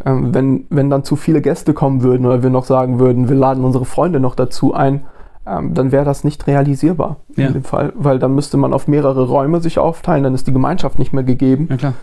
Ähm, 0.05 0.33
wenn, 0.33 0.64
wenn 0.71 0.90
dann 0.90 1.02
zu 1.05 1.17
viele 1.17 1.40
Gäste 1.43 1.75
kommen 1.75 2.02
würden 2.02 2.25
oder 2.26 2.43
wir 2.43 2.50
noch 2.50 2.64
sagen 2.64 3.00
würden, 3.00 3.28
wir 3.28 3.37
laden 3.37 3.64
unsere 3.64 3.85
Freunde 3.85 4.21
noch 4.21 4.35
dazu 4.37 4.73
ein, 4.75 5.02
ähm, 5.47 5.75
dann 5.75 5.90
wäre 5.93 6.05
das 6.05 6.23
nicht 6.25 6.47
realisierbar 6.47 7.17
Ja. 7.37 7.49
in 7.49 7.55
dem 7.55 7.64
Fall, 7.64 7.93
weil 7.97 8.19
dann 8.19 8.35
müsste 8.35 8.57
man 8.59 8.73
auf 8.73 8.87
mehrere 8.87 9.26
Räume 9.26 9.61
sich 9.61 9.78
aufteilen, 9.78 10.23
dann 10.25 10.35
ist 10.35 10.47
die 10.47 10.52
Gemeinschaft 10.52 10.99
nicht 10.99 11.12
mehr 11.12 11.25
gegeben. 11.25 11.69
Ja. 11.81 11.95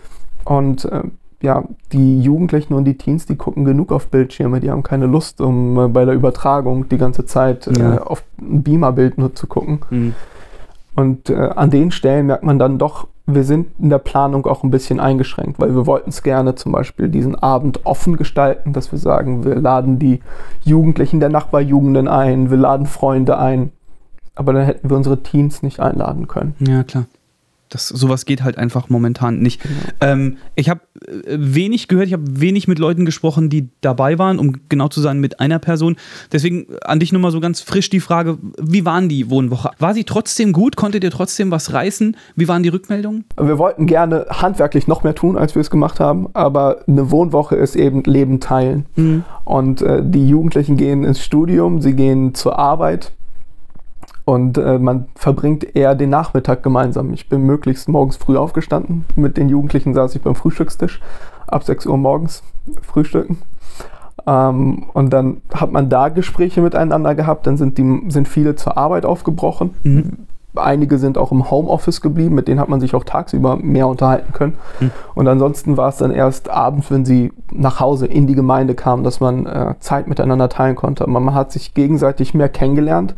Und 0.44 0.84
äh, 0.86 1.02
ja, 1.42 1.64
die 1.92 2.20
Jugendlichen 2.20 2.74
und 2.74 2.84
die 2.84 2.96
Teens, 2.98 3.26
die 3.26 3.36
gucken 3.36 3.64
genug 3.64 3.92
auf 3.92 4.08
Bildschirme, 4.08 4.60
die 4.60 4.70
haben 4.70 4.82
keine 4.82 5.06
Lust, 5.06 5.40
um 5.40 5.78
äh, 5.78 5.88
bei 5.88 6.04
der 6.04 6.14
Übertragung 6.14 6.88
die 6.88 6.98
ganze 6.98 7.24
Zeit 7.24 7.66
äh, 7.66 7.78
Ja. 7.78 8.02
auf 8.02 8.24
ein 8.40 8.62
Beamerbild 8.62 9.16
nur 9.18 9.34
zu 9.34 9.46
gucken. 9.46 9.80
Mhm. 9.90 10.14
Und 10.94 11.30
äh, 11.30 11.34
an 11.36 11.70
den 11.70 11.90
Stellen 11.90 12.26
merkt 12.26 12.42
man 12.44 12.58
dann 12.58 12.78
doch, 12.78 13.06
wir 13.26 13.42
sind 13.42 13.68
in 13.80 13.90
der 13.90 13.98
Planung 13.98 14.46
auch 14.46 14.62
ein 14.62 14.70
bisschen 14.70 15.00
eingeschränkt, 15.00 15.58
weil 15.58 15.74
wir 15.74 15.86
wollten 15.86 16.10
es 16.10 16.22
gerne 16.22 16.54
zum 16.54 16.70
Beispiel 16.70 17.08
diesen 17.08 17.34
Abend 17.34 17.84
offen 17.84 18.16
gestalten, 18.16 18.72
dass 18.72 18.92
wir 18.92 19.00
sagen, 19.00 19.44
wir 19.44 19.56
laden 19.56 19.98
die 19.98 20.20
Jugendlichen 20.62 21.18
der 21.18 21.28
Nachbarjugenden 21.28 22.06
ein, 22.06 22.50
wir 22.50 22.56
laden 22.56 22.86
Freunde 22.86 23.38
ein. 23.38 23.72
Aber 24.36 24.52
dann 24.52 24.64
hätten 24.64 24.90
wir 24.90 24.96
unsere 24.96 25.22
Teens 25.22 25.62
nicht 25.62 25.80
einladen 25.80 26.28
können. 26.28 26.54
Ja, 26.60 26.84
klar. 26.84 27.06
Das, 27.68 27.88
sowas 27.88 28.26
geht 28.26 28.42
halt 28.42 28.58
einfach 28.58 28.88
momentan 28.88 29.40
nicht. 29.40 29.60
Ähm, 30.00 30.36
ich 30.54 30.68
habe 30.68 30.80
äh, 31.06 31.36
wenig 31.38 31.88
gehört, 31.88 32.06
ich 32.06 32.12
habe 32.12 32.40
wenig 32.40 32.68
mit 32.68 32.78
Leuten 32.78 33.04
gesprochen, 33.04 33.50
die 33.50 33.68
dabei 33.80 34.18
waren, 34.18 34.38
um 34.38 34.60
genau 34.68 34.88
zu 34.88 35.00
sein, 35.00 35.20
mit 35.20 35.40
einer 35.40 35.58
Person. 35.58 35.96
Deswegen 36.32 36.66
an 36.84 37.00
dich 37.00 37.12
nur 37.12 37.20
mal 37.20 37.32
so 37.32 37.40
ganz 37.40 37.60
frisch 37.60 37.90
die 37.90 38.00
Frage, 38.00 38.38
wie 38.60 38.84
waren 38.84 39.08
die 39.08 39.30
Wohnwoche? 39.30 39.70
War 39.78 39.94
sie 39.94 40.04
trotzdem 40.04 40.52
gut? 40.52 40.76
Konntet 40.76 41.02
ihr 41.02 41.10
trotzdem 41.10 41.50
was 41.50 41.72
reißen? 41.72 42.16
Wie 42.36 42.48
waren 42.48 42.62
die 42.62 42.68
Rückmeldungen? 42.68 43.24
Wir 43.40 43.58
wollten 43.58 43.86
gerne 43.86 44.26
handwerklich 44.30 44.86
noch 44.86 45.02
mehr 45.02 45.14
tun, 45.14 45.36
als 45.36 45.54
wir 45.54 45.60
es 45.60 45.70
gemacht 45.70 46.00
haben, 46.00 46.28
aber 46.34 46.84
eine 46.86 47.10
Wohnwoche 47.10 47.56
ist 47.56 47.76
eben 47.76 48.02
Leben 48.04 48.40
teilen. 48.40 48.86
Mhm. 48.96 49.24
Und 49.44 49.82
äh, 49.82 50.02
die 50.04 50.28
Jugendlichen 50.28 50.76
gehen 50.76 51.04
ins 51.04 51.22
Studium, 51.22 51.80
sie 51.80 51.94
gehen 51.94 52.34
zur 52.34 52.58
Arbeit 52.58 53.12
und 54.26 54.58
äh, 54.58 54.80
man 54.80 55.06
verbringt 55.14 55.76
eher 55.76 55.94
den 55.94 56.10
Nachmittag 56.10 56.64
gemeinsam. 56.64 57.12
Ich 57.12 57.28
bin 57.28 57.42
möglichst 57.42 57.88
morgens 57.88 58.16
früh 58.16 58.36
aufgestanden. 58.36 59.04
Mit 59.14 59.36
den 59.36 59.48
Jugendlichen 59.48 59.94
saß 59.94 60.16
ich 60.16 60.20
beim 60.20 60.34
Frühstückstisch 60.34 61.00
ab 61.46 61.62
6 61.62 61.86
Uhr 61.86 61.96
morgens 61.96 62.42
frühstücken. 62.82 63.38
Ähm, 64.26 64.86
und 64.92 65.10
dann 65.10 65.42
hat 65.54 65.70
man 65.70 65.88
da 65.88 66.08
Gespräche 66.08 66.60
miteinander 66.60 67.14
gehabt, 67.14 67.46
dann 67.46 67.56
sind, 67.56 67.78
die, 67.78 68.02
sind 68.08 68.26
viele 68.26 68.56
zur 68.56 68.76
Arbeit 68.76 69.06
aufgebrochen. 69.06 69.70
Mhm. 69.84 70.12
Einige 70.56 70.98
sind 70.98 71.18
auch 71.18 71.30
im 71.30 71.48
Homeoffice 71.48 72.00
geblieben, 72.00 72.34
mit 72.34 72.48
denen 72.48 72.58
hat 72.58 72.68
man 72.68 72.80
sich 72.80 72.96
auch 72.96 73.04
tagsüber 73.04 73.54
mehr 73.54 73.86
unterhalten 73.86 74.32
können. 74.32 74.54
Hm. 74.78 74.90
Und 75.14 75.28
ansonsten 75.28 75.76
war 75.76 75.90
es 75.90 75.98
dann 75.98 76.10
erst 76.10 76.48
abends, 76.48 76.90
wenn 76.90 77.04
sie 77.04 77.30
nach 77.52 77.78
Hause 77.78 78.06
in 78.06 78.26
die 78.26 78.34
Gemeinde 78.34 78.74
kamen, 78.74 79.04
dass 79.04 79.20
man 79.20 79.44
äh, 79.44 79.74
Zeit 79.80 80.08
miteinander 80.08 80.48
teilen 80.48 80.74
konnte. 80.74 81.06
Man, 81.10 81.24
man 81.24 81.34
hat 81.34 81.52
sich 81.52 81.74
gegenseitig 81.74 82.32
mehr 82.32 82.48
kennengelernt. 82.48 83.14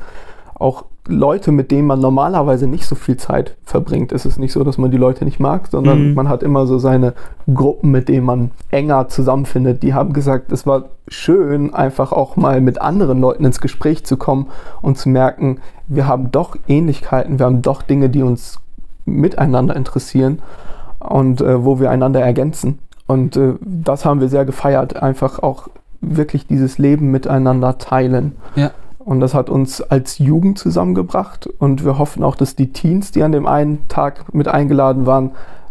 Auch 0.58 0.84
Leute, 1.06 1.52
mit 1.52 1.70
denen 1.70 1.86
man 1.86 2.00
normalerweise 2.00 2.66
nicht 2.66 2.84
so 2.84 2.94
viel 2.94 3.16
Zeit 3.16 3.56
verbringt. 3.64 4.12
Es 4.12 4.26
ist 4.26 4.38
nicht 4.38 4.52
so, 4.52 4.62
dass 4.62 4.76
man 4.76 4.90
die 4.90 4.98
Leute 4.98 5.24
nicht 5.24 5.40
mag, 5.40 5.68
sondern 5.70 6.08
Mhm. 6.10 6.14
man 6.14 6.28
hat 6.28 6.42
immer 6.42 6.66
so 6.66 6.78
seine 6.78 7.14
Gruppen, 7.52 7.90
mit 7.90 8.08
denen 8.08 8.26
man 8.26 8.50
enger 8.70 9.08
zusammenfindet. 9.08 9.82
Die 9.82 9.94
haben 9.94 10.12
gesagt, 10.12 10.52
es 10.52 10.66
war 10.66 10.90
schön, 11.06 11.72
einfach 11.72 12.12
auch 12.12 12.36
mal 12.36 12.60
mit 12.60 12.82
anderen 12.82 13.20
Leuten 13.20 13.44
ins 13.46 13.60
Gespräch 13.60 14.04
zu 14.04 14.18
kommen 14.18 14.48
und 14.82 14.98
zu 14.98 15.08
merken, 15.08 15.60
wir 15.86 16.06
haben 16.06 16.30
doch 16.30 16.56
Ähnlichkeiten, 16.66 17.38
wir 17.38 17.46
haben 17.46 17.62
doch 17.62 17.80
Dinge, 17.80 18.10
die 18.10 18.22
uns 18.22 18.58
miteinander 19.06 19.74
interessieren 19.74 20.40
und 20.98 21.40
äh, 21.40 21.64
wo 21.64 21.80
wir 21.80 21.90
einander 21.90 22.20
ergänzen. 22.20 22.80
Und 23.06 23.36
äh, 23.38 23.54
das 23.60 24.04
haben 24.04 24.20
wir 24.20 24.28
sehr 24.28 24.44
gefeiert, 24.44 25.02
einfach 25.02 25.38
auch 25.38 25.68
wirklich 26.02 26.46
dieses 26.46 26.76
Leben 26.76 27.10
miteinander 27.10 27.78
teilen. 27.78 28.36
Ja. 28.56 28.72
Und 29.08 29.20
das 29.20 29.32
hat 29.32 29.48
uns 29.48 29.80
als 29.80 30.18
Jugend 30.18 30.58
zusammengebracht. 30.58 31.46
Und 31.46 31.82
wir 31.82 31.96
hoffen 31.96 32.22
auch, 32.22 32.36
dass 32.36 32.56
die 32.56 32.74
Teens, 32.74 33.10
die 33.10 33.22
an 33.22 33.32
dem 33.32 33.46
einen 33.46 33.88
Tag 33.88 34.34
mit 34.34 34.48
eingeladen 34.48 35.06
waren, 35.06 35.30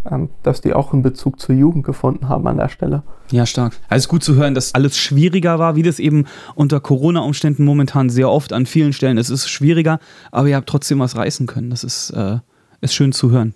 ähm, 0.09 0.29
dass 0.41 0.61
die 0.61 0.73
auch 0.73 0.91
einen 0.91 1.03
Bezug 1.03 1.39
zur 1.39 1.53
Jugend 1.53 1.85
gefunden 1.85 2.29
haben 2.29 2.47
an 2.47 2.57
der 2.57 2.69
Stelle. 2.69 3.03
Ja, 3.29 3.45
stark. 3.45 3.73
Also 3.89 4.09
gut 4.09 4.23
zu 4.23 4.33
hören, 4.33 4.55
dass 4.55 4.73
alles 4.73 4.97
schwieriger 4.97 5.59
war, 5.59 5.75
wie 5.75 5.83
das 5.83 5.99
eben 5.99 6.25
unter 6.55 6.79
Corona-Umständen 6.79 7.63
momentan 7.63 8.09
sehr 8.09 8.31
oft 8.31 8.53
an 8.53 8.65
vielen 8.65 8.91
Stellen. 8.91 9.19
Es 9.19 9.29
ist 9.29 9.47
schwieriger, 9.49 9.99
aber 10.31 10.47
ihr 10.47 10.55
habt 10.55 10.67
trotzdem 10.67 10.97
was 10.97 11.15
reißen 11.15 11.45
können. 11.45 11.69
Das 11.69 11.83
ist, 11.83 12.09
äh, 12.09 12.39
ist 12.81 12.95
schön 12.95 13.11
zu 13.11 13.29
hören. 13.29 13.53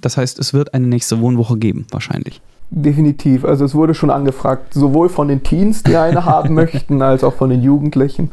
Das 0.00 0.16
heißt, 0.16 0.38
es 0.38 0.54
wird 0.54 0.72
eine 0.72 0.86
nächste 0.86 1.20
Wohnwoche 1.20 1.58
geben, 1.58 1.86
wahrscheinlich. 1.90 2.40
Definitiv. 2.70 3.44
Also 3.44 3.66
es 3.66 3.74
wurde 3.74 3.92
schon 3.92 4.08
angefragt, 4.08 4.72
sowohl 4.72 5.10
von 5.10 5.28
den 5.28 5.42
Teens, 5.42 5.82
die 5.82 5.98
eine 5.98 6.24
haben 6.24 6.54
möchten, 6.54 7.02
als 7.02 7.22
auch 7.24 7.34
von 7.34 7.50
den 7.50 7.62
Jugendlichen. 7.62 8.30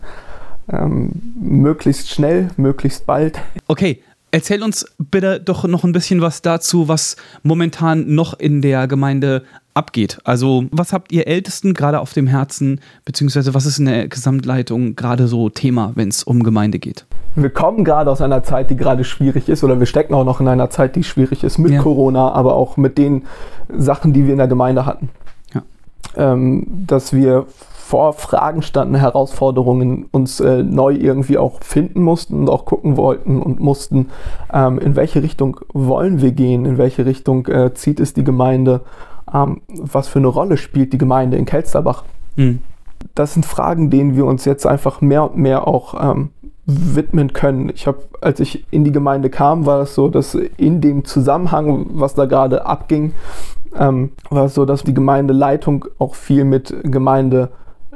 Ähm, 0.71 1.11
möglichst 1.39 2.09
schnell, 2.09 2.49
möglichst 2.57 3.05
bald. 3.05 3.39
Okay, 3.67 4.01
erzähl 4.31 4.61
uns 4.61 4.85
bitte 4.97 5.39
doch 5.39 5.65
noch 5.65 5.83
ein 5.83 5.91
bisschen 5.91 6.21
was 6.21 6.41
dazu, 6.41 6.87
was 6.87 7.15
momentan 7.43 8.13
noch 8.13 8.37
in 8.37 8.61
der 8.61 8.87
Gemeinde 8.87 9.43
abgeht. 9.73 10.19
Also, 10.25 10.65
was 10.71 10.93
habt 10.93 11.11
ihr 11.11 11.27
Ältesten 11.27 11.73
gerade 11.73 11.99
auf 12.01 12.13
dem 12.13 12.27
Herzen, 12.27 12.81
beziehungsweise 13.05 13.53
was 13.53 13.65
ist 13.65 13.79
in 13.79 13.85
der 13.85 14.07
Gesamtleitung 14.07 14.95
gerade 14.95 15.27
so 15.27 15.49
Thema, 15.49 15.93
wenn 15.95 16.09
es 16.09 16.23
um 16.23 16.43
Gemeinde 16.43 16.79
geht? 16.79 17.05
Wir 17.35 17.49
kommen 17.49 17.85
gerade 17.85 18.11
aus 18.11 18.21
einer 18.21 18.43
Zeit, 18.43 18.69
die 18.69 18.75
gerade 18.75 19.03
schwierig 19.03 19.47
ist, 19.47 19.63
oder 19.63 19.79
wir 19.79 19.85
stecken 19.85 20.13
auch 20.13 20.25
noch 20.25 20.41
in 20.41 20.47
einer 20.47 20.69
Zeit, 20.69 20.95
die 20.95 21.03
schwierig 21.03 21.43
ist 21.43 21.57
mit 21.57 21.71
Ja. 21.71 21.81
Corona, 21.81 22.31
aber 22.31 22.55
auch 22.55 22.75
mit 22.75 22.97
den 22.97 23.23
Sachen, 23.69 24.13
die 24.13 24.25
wir 24.25 24.33
in 24.33 24.39
der 24.39 24.47
Gemeinde 24.47 24.85
hatten. 24.85 25.09
Ja. 25.53 25.63
Ähm, 26.15 26.65
dass 26.87 27.13
wir 27.13 27.45
vor 27.89 28.13
Fragen 28.13 28.61
standen, 28.61 28.93
Herausforderungen 28.93 30.05
uns 30.11 30.39
äh, 30.39 30.61
neu 30.61 30.93
irgendwie 30.93 31.39
auch 31.39 31.63
finden 31.63 32.03
mussten 32.03 32.41
und 32.41 32.49
auch 32.49 32.65
gucken 32.65 32.97
wollten 32.97 33.41
und 33.41 33.59
mussten, 33.59 34.09
ähm, 34.53 34.77
in 34.77 34.95
welche 34.95 35.23
Richtung 35.23 35.59
wollen 35.73 36.21
wir 36.21 36.31
gehen, 36.31 36.65
in 36.65 36.77
welche 36.77 37.07
Richtung 37.07 37.47
äh, 37.47 37.73
zieht 37.73 37.99
es 37.99 38.13
die 38.13 38.23
Gemeinde, 38.23 38.81
ähm, 39.33 39.61
was 39.67 40.07
für 40.07 40.19
eine 40.19 40.27
Rolle 40.27 40.57
spielt 40.57 40.93
die 40.93 40.99
Gemeinde 40.99 41.37
in 41.37 41.45
Kelsterbach 41.45 42.03
Hm. 42.35 42.59
das 43.15 43.33
sind 43.33 43.45
Fragen, 43.45 43.89
denen 43.89 44.15
wir 44.15 44.25
uns 44.25 44.45
jetzt 44.45 44.65
einfach 44.65 45.01
mehr 45.01 45.23
und 45.23 45.37
mehr 45.37 45.67
auch 45.67 45.93
ähm, 45.99 46.29
widmen 46.65 47.33
können. 47.33 47.69
Ich 47.69 47.87
habe, 47.87 47.97
als 48.21 48.39
ich 48.39 48.65
in 48.71 48.83
die 48.83 48.91
Gemeinde 48.91 49.29
kam, 49.29 49.65
war 49.65 49.81
es 49.81 49.95
so, 49.95 50.07
dass 50.07 50.35
in 50.35 50.79
dem 50.79 51.03
Zusammenhang, 51.03 51.87
was 51.93 52.13
da 52.13 52.25
gerade 52.25 52.65
abging, 52.65 53.13
ähm, 53.75 54.11
war 54.29 54.45
es 54.45 54.53
so, 54.53 54.65
dass 54.65 54.83
die 54.83 54.93
Gemeindeleitung 54.93 55.85
auch 55.97 56.15
viel 56.15 56.45
mit 56.45 56.73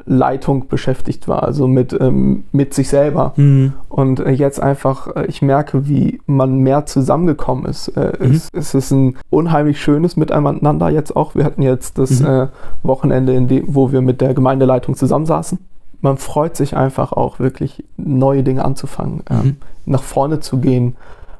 Gemeindeleitung 0.05 0.67
beschäftigt 0.67 1.27
war, 1.27 1.43
also 1.43 1.67
mit, 1.67 1.93
ähm, 1.99 2.43
mit 2.51 2.73
sich 2.73 2.89
selber. 2.89 3.33
Hm. 3.35 3.73
Und 3.89 4.19
äh, 4.19 4.31
jetzt 4.31 4.61
einfach, 4.61 5.07
äh, 5.15 5.25
ich 5.27 5.41
merke, 5.41 5.87
wie 5.87 6.21
man 6.25 6.57
mehr 6.59 6.85
zusammengekommen 6.85 7.65
ist. 7.65 7.89
Äh, 7.89 8.13
Mhm. 8.19 8.31
es, 8.31 8.49
es 8.53 8.73
ist 8.73 8.91
ein 8.91 9.15
unheimlich 9.29 9.81
schönes 9.81 10.17
Miteinander 10.17 10.89
jetzt 10.89 11.15
auch. 11.15 11.35
Wir 11.35 11.43
hatten 11.45 11.61
jetzt 11.61 11.97
das 11.97 12.19
Mhm. 12.19 12.25
äh, 12.25 12.47
Wochenende, 12.83 13.33
in 13.33 13.47
dem, 13.47 13.63
wo 13.67 13.91
wir 13.91 14.01
mit 14.01 14.21
der 14.21 14.33
Gemeindeleitung 14.33 14.95
zusammensaßen. 14.95 15.59
Man 16.01 16.17
freut 16.17 16.57
sich 16.57 16.75
einfach 16.75 17.13
auch 17.13 17.39
wirklich, 17.39 17.83
neue 17.97 18.43
Dinge 18.43 18.65
anzufangen, 18.65 19.23
ähm, 19.29 19.37
Mhm. 19.37 19.55
nach 19.85 20.03
vorne 20.03 20.39
zu 20.41 20.57
gehen 20.59 20.95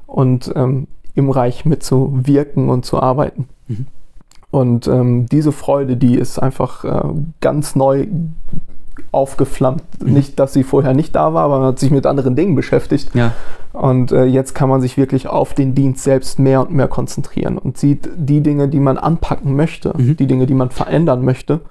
und 0.08 0.52
ähm, 0.56 0.88
im 1.16 1.30
Reich 1.30 1.66
mitzuwirken 1.66 2.70
und 2.70 2.86
zu 2.86 3.00
arbeiten. 3.02 3.48
Und 4.54 4.88
ähm, 4.88 5.26
diese 5.26 5.52
Freude, 5.52 5.98
die 5.98 6.14
ist 6.16 6.38
einfach 6.38 6.84
äh, 6.84 7.10
ganz 7.42 7.76
neu 7.76 8.06
aufgeflammt. 9.12 9.82
Mhm. 10.00 10.14
Nicht, 10.14 10.40
dass 10.40 10.54
sie 10.54 10.62
vorher 10.62 10.94
nicht 10.94 11.16
da 11.16 11.34
war, 11.34 11.46
aber 11.46 11.58
man 11.58 11.68
hat 11.70 11.80
sich 11.80 11.90
mit 11.90 12.06
anderen 12.06 12.36
Dingen 12.36 12.54
beschäftigt. 12.54 13.16
Ja. 13.16 13.32
Und 13.72 14.12
äh, 14.12 14.26
jetzt 14.26 14.54
kann 14.54 14.70
man 14.70 14.80
sich 14.80 14.96
wirklich 14.96 15.26
auf 15.26 15.56
den 15.56 15.74
Dienst 15.74 16.04
selbst 16.04 16.38
mehr 16.38 16.62
und 16.62 16.70
mehr 16.70 16.88
konzentrieren 16.88 17.58
und 17.58 17.80
sieht 17.80 18.08
die 18.16 18.42
Dinge, 18.42 18.68
die 18.68 18.80
man 18.80 19.00
anpacken 19.00 19.56
möchte, 19.56 19.92
Mhm. 19.98 20.18
die 20.18 20.28
Dinge, 20.28 20.46
die 20.46 20.54
man 20.54 20.70
verändern 20.70 21.26
möchte 21.26 21.62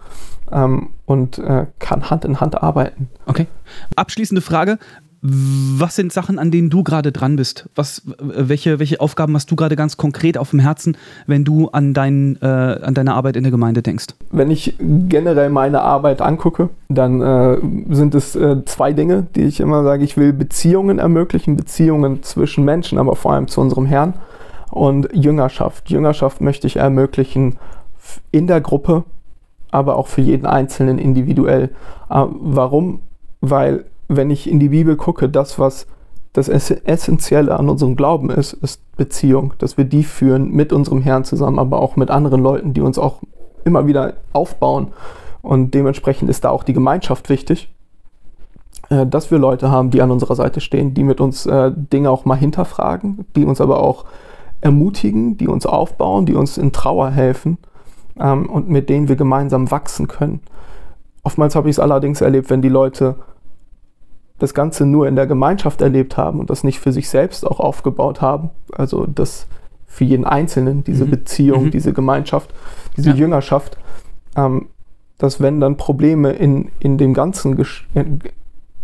ähm, 0.50 0.88
und 1.06 1.38
äh, 1.38 1.66
kann 1.78 2.10
Hand 2.10 2.24
in 2.24 2.40
Hand 2.40 2.64
arbeiten. 2.64 3.08
Okay. 3.26 3.46
Abschließende 3.94 4.40
Frage. 4.40 4.80
Was 5.24 5.94
sind 5.94 6.12
Sachen, 6.12 6.40
an 6.40 6.50
denen 6.50 6.68
du 6.68 6.82
gerade 6.82 7.12
dran 7.12 7.36
bist? 7.36 7.68
Was, 7.76 8.02
welche, 8.18 8.80
welche 8.80 9.00
Aufgaben 9.00 9.36
hast 9.36 9.48
du 9.52 9.54
gerade 9.54 9.76
ganz 9.76 9.96
konkret 9.96 10.36
auf 10.36 10.50
dem 10.50 10.58
Herzen, 10.58 10.96
wenn 11.28 11.44
du 11.44 11.68
an, 11.68 11.94
dein, 11.94 12.38
äh, 12.42 12.46
an 12.46 12.92
deine 12.94 13.14
Arbeit 13.14 13.36
in 13.36 13.44
der 13.44 13.52
Gemeinde 13.52 13.82
denkst? 13.82 14.06
Wenn 14.32 14.50
ich 14.50 14.74
generell 14.80 15.48
meine 15.48 15.82
Arbeit 15.82 16.20
angucke, 16.20 16.70
dann 16.88 17.20
äh, 17.20 17.56
sind 17.94 18.16
es 18.16 18.34
äh, 18.34 18.64
zwei 18.64 18.92
Dinge, 18.92 19.28
die 19.36 19.42
ich 19.42 19.60
immer 19.60 19.84
sage. 19.84 20.02
Ich 20.02 20.16
will 20.16 20.32
Beziehungen 20.32 20.98
ermöglichen, 20.98 21.56
Beziehungen 21.56 22.24
zwischen 22.24 22.64
Menschen, 22.64 22.98
aber 22.98 23.14
vor 23.14 23.32
allem 23.32 23.46
zu 23.46 23.60
unserem 23.60 23.86
Herrn 23.86 24.14
und 24.72 25.08
Jüngerschaft. 25.12 25.88
Jüngerschaft 25.88 26.40
möchte 26.40 26.66
ich 26.66 26.76
ermöglichen 26.76 27.58
in 28.32 28.48
der 28.48 28.60
Gruppe, 28.60 29.04
aber 29.70 29.98
auch 29.98 30.08
für 30.08 30.20
jeden 30.20 30.46
Einzelnen 30.46 30.98
individuell. 30.98 31.70
Äh, 32.10 32.24
warum? 32.28 33.02
Weil 33.40 33.84
wenn 34.16 34.30
ich 34.30 34.48
in 34.48 34.60
die 34.60 34.70
Bibel 34.70 34.96
gucke, 34.96 35.28
das, 35.28 35.58
was 35.58 35.86
das 36.32 36.48
Ess- 36.48 36.70
Essentielle 36.70 37.58
an 37.58 37.68
unserem 37.68 37.96
Glauben 37.96 38.30
ist, 38.30 38.54
ist 38.54 38.80
Beziehung, 38.96 39.54
dass 39.58 39.76
wir 39.76 39.84
die 39.84 40.02
führen 40.02 40.50
mit 40.50 40.72
unserem 40.72 41.02
Herrn 41.02 41.24
zusammen, 41.24 41.58
aber 41.58 41.80
auch 41.80 41.96
mit 41.96 42.10
anderen 42.10 42.42
Leuten, 42.42 42.72
die 42.72 42.80
uns 42.80 42.98
auch 42.98 43.20
immer 43.64 43.86
wieder 43.86 44.14
aufbauen. 44.32 44.88
Und 45.42 45.74
dementsprechend 45.74 46.30
ist 46.30 46.44
da 46.44 46.50
auch 46.50 46.64
die 46.64 46.72
Gemeinschaft 46.72 47.28
wichtig, 47.28 47.74
äh, 48.88 49.06
dass 49.06 49.30
wir 49.30 49.38
Leute 49.38 49.70
haben, 49.70 49.90
die 49.90 50.00
an 50.00 50.10
unserer 50.10 50.36
Seite 50.36 50.60
stehen, 50.60 50.94
die 50.94 51.04
mit 51.04 51.20
uns 51.20 51.46
äh, 51.46 51.70
Dinge 51.74 52.10
auch 52.10 52.24
mal 52.24 52.36
hinterfragen, 52.36 53.26
die 53.36 53.44
uns 53.44 53.60
aber 53.60 53.82
auch 53.82 54.04
ermutigen, 54.60 55.36
die 55.36 55.48
uns 55.48 55.66
aufbauen, 55.66 56.24
die 56.24 56.34
uns 56.34 56.56
in 56.56 56.72
Trauer 56.72 57.10
helfen 57.10 57.58
ähm, 58.18 58.48
und 58.48 58.68
mit 58.68 58.88
denen 58.88 59.08
wir 59.08 59.16
gemeinsam 59.16 59.70
wachsen 59.70 60.08
können. 60.08 60.40
Oftmals 61.24 61.56
habe 61.56 61.68
ich 61.68 61.74
es 61.74 61.80
allerdings 61.80 62.20
erlebt, 62.20 62.48
wenn 62.48 62.62
die 62.62 62.68
Leute 62.68 63.16
das 64.42 64.54
Ganze 64.54 64.84
nur 64.84 65.06
in 65.06 65.14
der 65.14 65.26
Gemeinschaft 65.26 65.80
erlebt 65.80 66.16
haben 66.16 66.40
und 66.40 66.50
das 66.50 66.64
nicht 66.64 66.80
für 66.80 66.92
sich 66.92 67.08
selbst 67.08 67.46
auch 67.46 67.60
aufgebaut 67.60 68.20
haben, 68.20 68.50
also 68.72 69.06
das 69.06 69.46
für 69.86 70.04
jeden 70.04 70.24
Einzelnen, 70.24 70.82
diese 70.82 71.04
Mhm. 71.04 71.10
Beziehung, 71.10 71.64
Mhm. 71.66 71.70
diese 71.70 71.92
Gemeinschaft, 71.92 72.52
diese 72.96 73.10
Ja. 73.10 73.16
Jüngerschaft, 73.16 73.78
ähm, 74.36 74.66
dass 75.18 75.40
wenn 75.40 75.60
dann 75.60 75.76
Probleme 75.76 76.32
in, 76.32 76.70
in 76.80 76.98
dem 76.98 77.14
Ganzen 77.14 77.56
in, 77.94 78.18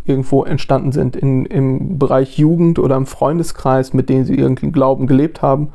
irgendwo 0.05 0.45
entstanden 0.45 0.93
sind, 0.93 1.17
in, 1.17 1.45
im 1.47 1.99
Bereich 1.99 2.38
Jugend 2.38 2.79
oder 2.79 2.97
im 2.97 3.07
Freundeskreis, 3.07 3.93
mit 3.93 4.09
denen 4.09 4.25
sie 4.25 4.37
irgendeinen 4.37 4.73
Glauben 4.73 5.07
gelebt 5.09 5.43
haben, 5.43 5.71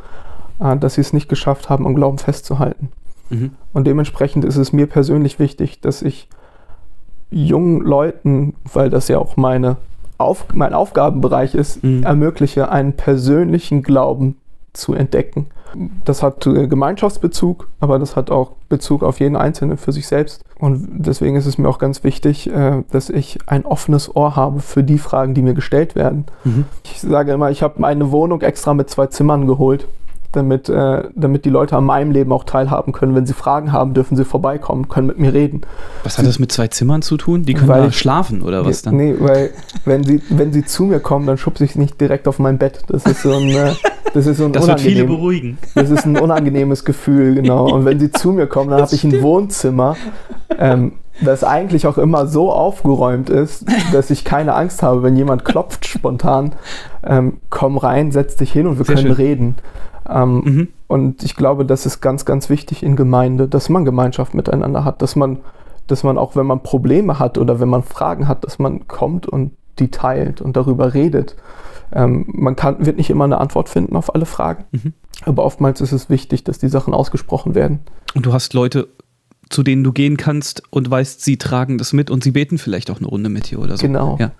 äh, 0.60 0.78
dass 0.78 0.94
sie 0.94 1.02
es 1.02 1.12
nicht 1.12 1.28
geschafft 1.28 1.70
haben, 1.70 1.86
am 1.86 1.94
Glauben 1.96 2.20
festzuhalten. 2.20 2.90
Mhm. 3.30 3.52
Und 3.74 3.86
dementsprechend 3.86 4.46
ist 4.46 4.56
es 4.56 4.72
mir 4.72 4.88
persönlich 4.88 5.40
wichtig, 5.40 5.82
dass 5.82 6.02
ich 6.02 6.30
jungen 7.34 7.82
Leuten, 7.82 8.56
weil 8.72 8.90
das 8.90 9.08
ja 9.08 9.20
auch 9.20 9.38
meine 9.38 9.78
Auf 10.20 10.46
mein 10.54 10.74
Aufgabenbereich 10.74 11.56
ist, 11.56 11.84
Mhm. 11.84 12.04
ermögliche, 12.04 12.70
einen 12.72 12.94
persönlichen 12.94 13.82
Glauben 13.84 14.38
zu 14.72 14.94
entdecken. 14.94 15.48
Das 16.06 16.22
hat 16.22 16.46
äh, 16.46 16.68
Gemeinschaftsbezug, 16.68 17.68
aber 17.80 17.98
das 17.98 18.16
hat 18.16 18.30
auch 18.30 18.52
Bezug 18.70 19.02
auf 19.04 19.20
jeden 19.20 19.36
Einzelnen 19.36 19.78
für 19.78 19.92
sich 19.92 20.08
selbst. 20.08 20.44
Und 20.60 20.88
deswegen 20.92 21.36
ist 21.36 21.48
es 21.48 21.58
mir 21.58 21.68
auch 21.68 21.80
ganz 21.80 22.04
wichtig, 22.04 22.48
äh, 22.50 22.84
dass 22.92 23.10
ich 23.10 23.40
ein 23.48 23.66
offenes 23.66 24.16
Ohr 24.16 24.36
habe 24.36 24.60
für 24.60 24.84
die 24.84 25.00
Fragen, 25.00 25.34
die 25.34 25.42
mir 25.42 25.56
gestellt 25.56 25.96
werden. 25.96 26.26
Mhm. 26.44 26.66
Ich 26.84 27.02
sage 27.02 27.32
immer, 27.34 27.50
ich 27.50 27.64
habe 27.64 27.76
meine 27.82 28.12
Wohnung 28.12 28.42
extra 28.42 28.76
mit 28.76 28.90
zwei 28.92 29.08
Zimmern 29.08 29.48
geholt, 29.48 29.88
damit, 30.36 30.70
äh, 30.70 31.04
damit 31.16 31.46
die 31.46 31.50
Leute 31.50 31.78
an 31.78 31.86
meinem 31.86 32.12
Leben 32.12 32.32
auch 32.32 32.44
teilhaben 32.44 32.92
können. 32.92 33.16
Wenn 33.16 33.26
sie 33.26 33.34
Fragen 33.34 33.72
haben, 33.72 33.94
dürfen 33.94 34.18
sie 34.18 34.26
vorbeikommen, 34.26 34.90
können 34.90 35.08
mit 35.08 35.20
mir 35.20 35.34
reden. 35.34 35.62
Was 36.04 36.18
hat 36.18 36.26
das 36.26 36.40
mit 36.40 36.52
zwei 36.52 36.68
Zimmern 36.68 37.02
zu 37.02 37.18
tun? 37.18 37.44
Die 37.44 37.54
können 37.54 37.70
Weil 37.70 37.84
da 37.84 37.92
schlafen 37.92 38.42
oder 38.42 38.66
was 38.66 38.82
dann? 38.82 38.98
Nee, 38.98 39.16
weil 39.20 39.52
wenn 39.86 40.04
sie, 40.04 40.22
wenn 40.30 40.52
sie 40.52 40.66
zu 40.66 40.84
mir 40.84 41.00
kommen, 41.00 41.26
dann 41.26 41.38
schubse 41.38 41.64
ich 41.64 41.74
sie 41.74 41.80
nicht 41.80 42.00
direkt 42.02 42.28
auf 42.28 42.40
mein 42.40 42.58
Bett. 42.58 42.82
Das 42.88 43.06
ist 43.06 43.22
so 43.22 43.34
ein, 43.34 43.50
äh, 43.50 43.74
das 44.14 44.28
ist 44.28 44.38
so 44.38 44.46
ein 44.46 44.54
Das 44.54 44.68
wird 44.68 44.82
viele 44.82 45.06
beruhigen. 45.06 45.58
Das 45.76 45.90
ist 45.90 46.06
ein 46.06 46.18
unangenehmes 46.18 46.86
Gefühl, 46.86 47.36
genau. 47.36 47.72
Und 47.72 47.86
wenn 47.86 48.00
sie 48.00 48.12
zu 48.12 48.32
mir 48.32 48.48
kommen, 48.48 48.72
dann 48.72 48.82
habe 48.82 48.94
ich 48.94 49.04
ein 49.04 49.22
Wohnzimmer, 49.22 49.96
ähm, 50.58 50.94
das 51.22 51.44
eigentlich 51.44 51.88
auch 51.88 51.98
immer 51.98 52.28
so 52.28 52.52
aufgeräumt 52.52 53.30
ist, 53.30 53.66
dass 53.92 54.10
ich 54.10 54.24
keine 54.24 54.56
Angst 54.56 54.84
habe, 54.84 55.04
wenn 55.04 55.16
jemand 55.16 55.46
klopft 55.46 55.86
spontan. 55.86 56.54
Ähm, 57.06 57.38
komm 57.50 57.78
rein, 57.78 58.12
setz 58.12 58.36
dich 58.36 58.52
hin 58.52 58.68
und 58.68 58.78
wir 58.78 58.86
Sehr 58.86 58.96
können 58.96 59.08
schön. 59.08 59.16
reden. 59.16 59.56
Ähm, 60.14 60.42
Mhm. 60.46 60.68
und 60.88 61.24
ich 61.24 61.36
glaube, 61.36 61.66
das 61.66 61.86
ist 61.86 62.02
ganz, 62.02 62.26
ganz 62.26 62.50
wichtig 62.50 62.84
in 62.84 62.96
Gemeinde, 62.96 63.48
dass 63.48 63.70
man 63.70 63.84
Gemeinschaft 63.86 64.34
miteinander 64.34 64.84
hat, 64.86 65.02
dass 65.02 65.16
man, 65.16 65.40
dass 65.88 66.04
man 66.04 66.18
auch, 66.18 66.36
wenn 66.36 66.46
man 66.46 66.62
Probleme 66.64 67.18
hat 67.20 67.38
oder 67.38 67.60
wenn 67.60 67.70
man 67.70 67.84
Fragen 67.84 68.28
hat, 68.28 68.44
dass 68.44 68.60
man 68.60 68.88
kommt 68.88 69.28
und 69.28 69.52
die 69.80 69.90
teilt 69.90 70.40
und 70.42 70.56
darüber 70.56 70.94
redet. 70.94 71.36
Ähm, 71.92 72.26
man 72.28 72.56
kann, 72.56 72.86
wird 72.86 72.98
nicht 72.98 73.10
immer 73.10 73.24
eine 73.26 73.40
Antwort 73.40 73.70
finden 73.70 73.96
auf 73.96 74.14
alle 74.14 74.26
Fragen, 74.26 74.66
Mhm. 74.72 74.94
aber 75.26 75.44
oftmals 75.44 75.82
ist 75.82 75.92
es 75.92 76.10
wichtig, 76.10 76.44
dass 76.44 76.60
die 76.60 76.70
Sachen 76.70 76.94
ausgesprochen 76.94 77.56
werden. 77.56 77.80
Und 78.16 78.26
du 78.26 78.34
hast 78.34 78.54
Leute, 78.54 78.88
zu 79.50 79.62
denen 79.62 79.84
du 79.84 79.92
gehen 79.92 80.18
kannst 80.18 80.64
und 80.72 80.90
weißt, 80.90 81.22
sie 81.22 81.38
tragen 81.38 81.78
das 81.78 81.94
mit 81.94 82.10
und 82.10 82.24
sie 82.24 82.32
beten 82.32 82.58
vielleicht 82.58 82.90
auch 82.90 82.98
eine 82.98 83.08
Runde 83.08 83.30
mit 83.30 83.52
dir 83.52 83.60
oder 83.60 83.78
so. 83.78 83.86
Genau. 83.86 84.18
Ja. 84.20 84.32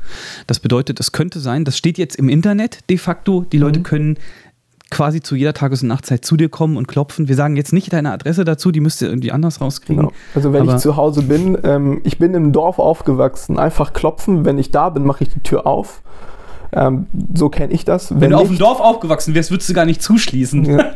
Das 0.48 0.60
bedeutet, 0.60 1.00
es 1.00 1.12
könnte 1.12 1.40
sein, 1.40 1.66
das 1.66 1.78
steht 1.78 1.98
jetzt 2.00 2.16
im 2.16 2.30
Internet 2.30 2.90
de 2.90 2.98
facto, 2.98 3.42
die 3.52 3.58
Leute 3.60 3.80
Mhm. 3.80 3.84
können 3.84 4.18
quasi 4.94 5.22
zu 5.22 5.36
jeder 5.36 5.54
Tages- 5.54 5.82
und 5.82 5.90
Nachtzeit 5.90 6.24
zu 6.24 6.38
dir 6.38 6.50
kommen 6.50 6.78
und 6.78 6.88
klopfen. 6.88 7.28
Wir 7.28 7.36
sagen 7.36 7.56
jetzt 7.56 7.74
nicht 7.74 7.92
deine 7.92 8.12
Adresse 8.12 8.46
dazu, 8.46 8.72
die 8.72 8.80
müsst 8.80 9.02
ihr 9.02 9.10
irgendwie 9.10 9.32
anders 9.32 9.60
rauskriegen. 9.60 10.04
Genau. 10.04 10.14
Also 10.36 10.54
wenn 10.54 10.66
ich 10.70 10.78
zu 10.78 10.96
Hause 10.96 11.24
bin, 11.24 11.58
ähm, 11.64 12.02
ich 12.04 12.20
bin 12.20 12.34
im 12.34 12.52
Dorf 12.52 12.80
aufgewachsen, 12.80 13.58
einfach 13.60 13.94
klopfen, 13.94 14.46
wenn 14.46 14.58
ich 14.58 14.72
da 14.72 14.90
bin, 14.90 15.04
mache 15.06 15.24
ich 15.24 15.30
die 15.32 15.40
Tür 15.42 15.66
auf. 15.68 16.02
Ähm, 16.72 17.08
so 17.34 17.50
kenne 17.50 17.74
ich 17.74 17.86
das. 17.86 18.20
Wenn, 18.20 18.32
du 18.32 18.38
auf 18.38 18.44
dem 18.44 18.52
nicht- 18.52 18.62
Dorf 18.62 18.80
aufgewachsen 18.80 19.34
wärst, 19.36 19.52
würdest 19.52 19.70
du 19.70 19.74
gar 19.74 19.86
nicht 19.86 20.02
zuschließen. 20.02 20.66
Ja, 20.66 20.86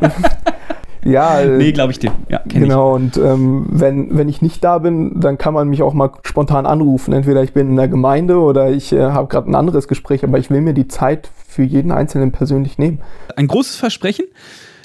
ja 1.08 1.40
äh, 1.40 1.56
Nee, 1.56 1.72
glaube 1.72 1.92
ich 1.92 1.98
dir. 1.98 2.12
Ja, 2.28 2.40
Genau, 2.46 2.94
und 2.94 3.16
ähm, 3.16 3.66
wenn, 3.70 4.16
wenn 4.16 4.28
ich 4.28 4.42
nicht 4.42 4.62
da 4.64 4.78
bin, 4.78 5.20
dann 5.20 5.38
kann 5.38 5.54
man 5.54 5.68
mich 5.68 5.82
auch 5.82 5.94
mal 5.94 6.10
spontan 6.24 6.66
anrufen. 6.66 7.12
Entweder 7.12 7.42
ich 7.42 7.52
bin 7.52 7.68
in 7.68 7.76
der 7.76 7.88
Gemeinde 7.88 8.38
oder 8.38 8.70
ich 8.70 8.92
äh, 8.92 9.00
habe 9.00 9.28
gerade 9.28 9.50
ein 9.50 9.54
anderes 9.54 9.88
Gespräch, 9.88 10.24
aber 10.24 10.38
ich 10.38 10.50
will 10.50 10.60
mir 10.60 10.74
die 10.74 10.88
Zeit 10.88 11.30
für 11.46 11.62
jeden 11.62 11.92
Einzelnen 11.92 12.32
persönlich 12.32 12.78
nehmen. 12.78 13.00
ich. 13.28 13.38
Ein 13.38 13.48
großes 13.48 13.76
Versprechen. 13.76 14.26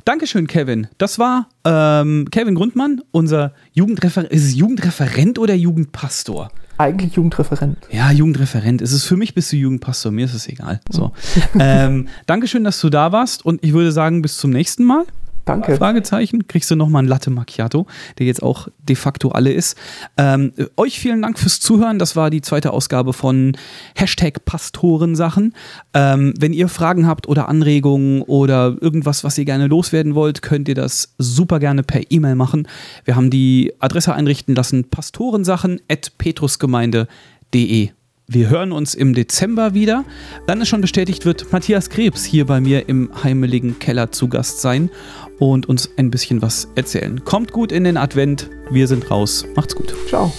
Dankeschön, 0.06 0.48
Kevin. 0.48 0.88
Das 0.98 1.18
war 1.18 1.48
ähm, 1.64 2.28
Kevin 2.30 2.56
Grundmann, 2.56 3.02
unser 3.12 3.54
Jugendreferent. 3.72 4.32
Ist 4.32 4.44
es 4.44 4.56
Jugendreferent 4.56 5.40
oder 5.40 5.54
Jugendpastor? 5.54 6.52
Eigentlich 6.78 7.14
Jugendreferent. 7.14 7.78
Ja, 7.90 8.12
Jugendreferent. 8.12 8.82
Es 8.82 8.92
ist 8.92 9.06
für 9.06 9.16
mich 9.16 9.34
bist 9.34 9.52
du 9.54 9.56
Jugendpastor, 9.56 10.12
mir 10.12 10.26
ist 10.26 10.34
es 10.34 10.48
egal. 10.50 10.82
So. 10.90 11.14
ähm, 11.60 12.10
Dankeschön, 12.26 12.66
dass 12.66 12.82
du 12.82 12.90
da 12.90 13.14
warst 13.14 13.46
und 13.46 13.64
ich 13.64 13.74
würde 13.74 13.94
sagen, 13.94 14.22
bis 14.22 14.38
zum 14.38 14.50
nächsten 14.50 14.84
Mal. 14.84 15.06
Danke. 15.46 15.76
Fragezeichen. 15.76 16.48
Kriegst 16.48 16.72
du 16.72 16.76
nochmal 16.76 17.00
einen 17.00 17.10
Latte 17.10 17.30
Macchiato, 17.30 17.86
der 18.18 18.26
jetzt 18.26 18.42
auch 18.42 18.70
de 18.80 18.96
facto 18.96 19.30
alle 19.30 19.52
ist. 19.52 19.78
Ähm, 20.18 20.54
äh, 20.58 20.66
euch 20.78 21.00
vielen 21.00 21.22
Dank 21.22 21.38
fürs 21.38 21.60
Zuhören. 21.60 22.00
Das 22.00 22.16
war 22.16 22.30
die 22.30 22.42
zweite 22.42 22.72
Ausgabe 22.72 23.14
von 23.14 23.58
Hashtag 23.96 24.46
Pastorensachen. 24.46 25.54
Ähm, 25.94 26.34
wenn 26.40 26.54
ihr 26.54 26.70
Fragen 26.70 27.08
habt 27.08 27.28
oder 27.28 27.50
Anregungen 27.50 28.22
oder 28.22 28.78
irgendwas, 28.80 29.24
was 29.24 29.38
ihr 29.38 29.46
gerne 29.46 29.68
loswerden 29.68 30.16
wollt, 30.16 30.42
könnt 30.42 30.70
ihr 30.70 30.76
das 30.76 31.14
super 31.18 31.60
gerne 31.60 31.84
per 31.84 32.02
E-Mail 32.10 32.36
machen. 32.36 32.68
Wir 33.04 33.16
haben 33.16 33.30
die 33.30 33.74
Adresse 33.80 34.14
einrichten 34.14 34.56
lassen: 34.56 34.90
pastorensachen 34.90 35.82
at 35.90 36.18
petrusgemeinde.de. 36.18 37.92
Wir 38.28 38.50
hören 38.50 38.72
uns 38.72 38.96
im 38.96 39.14
Dezember 39.14 39.74
wieder. 39.74 40.06
Dann 40.48 40.62
ist 40.62 40.70
schon 40.70 40.82
bestätigt, 40.82 41.26
wird 41.26 41.52
Matthias 41.52 41.90
Krebs 41.90 42.24
hier 42.24 42.46
bei 42.46 42.62
mir 42.62 42.88
im 42.88 43.10
heimeligen 43.24 43.80
Keller 43.80 44.12
zu 44.12 44.30
Gast 44.30 44.62
sein 44.62 44.90
und 45.40 45.68
uns 45.68 45.90
ein 45.98 46.10
bisschen 46.10 46.42
was 46.42 46.70
erzählen. 46.76 47.24
Kommt 47.26 47.52
gut 47.52 47.72
in 47.72 47.84
den 47.84 47.98
Advent. 47.98 48.50
Wir 48.72 48.88
sind 48.88 49.12
raus. 49.12 49.46
Macht's 49.56 49.76
gut. 49.76 49.94
Ciao. 50.08 50.32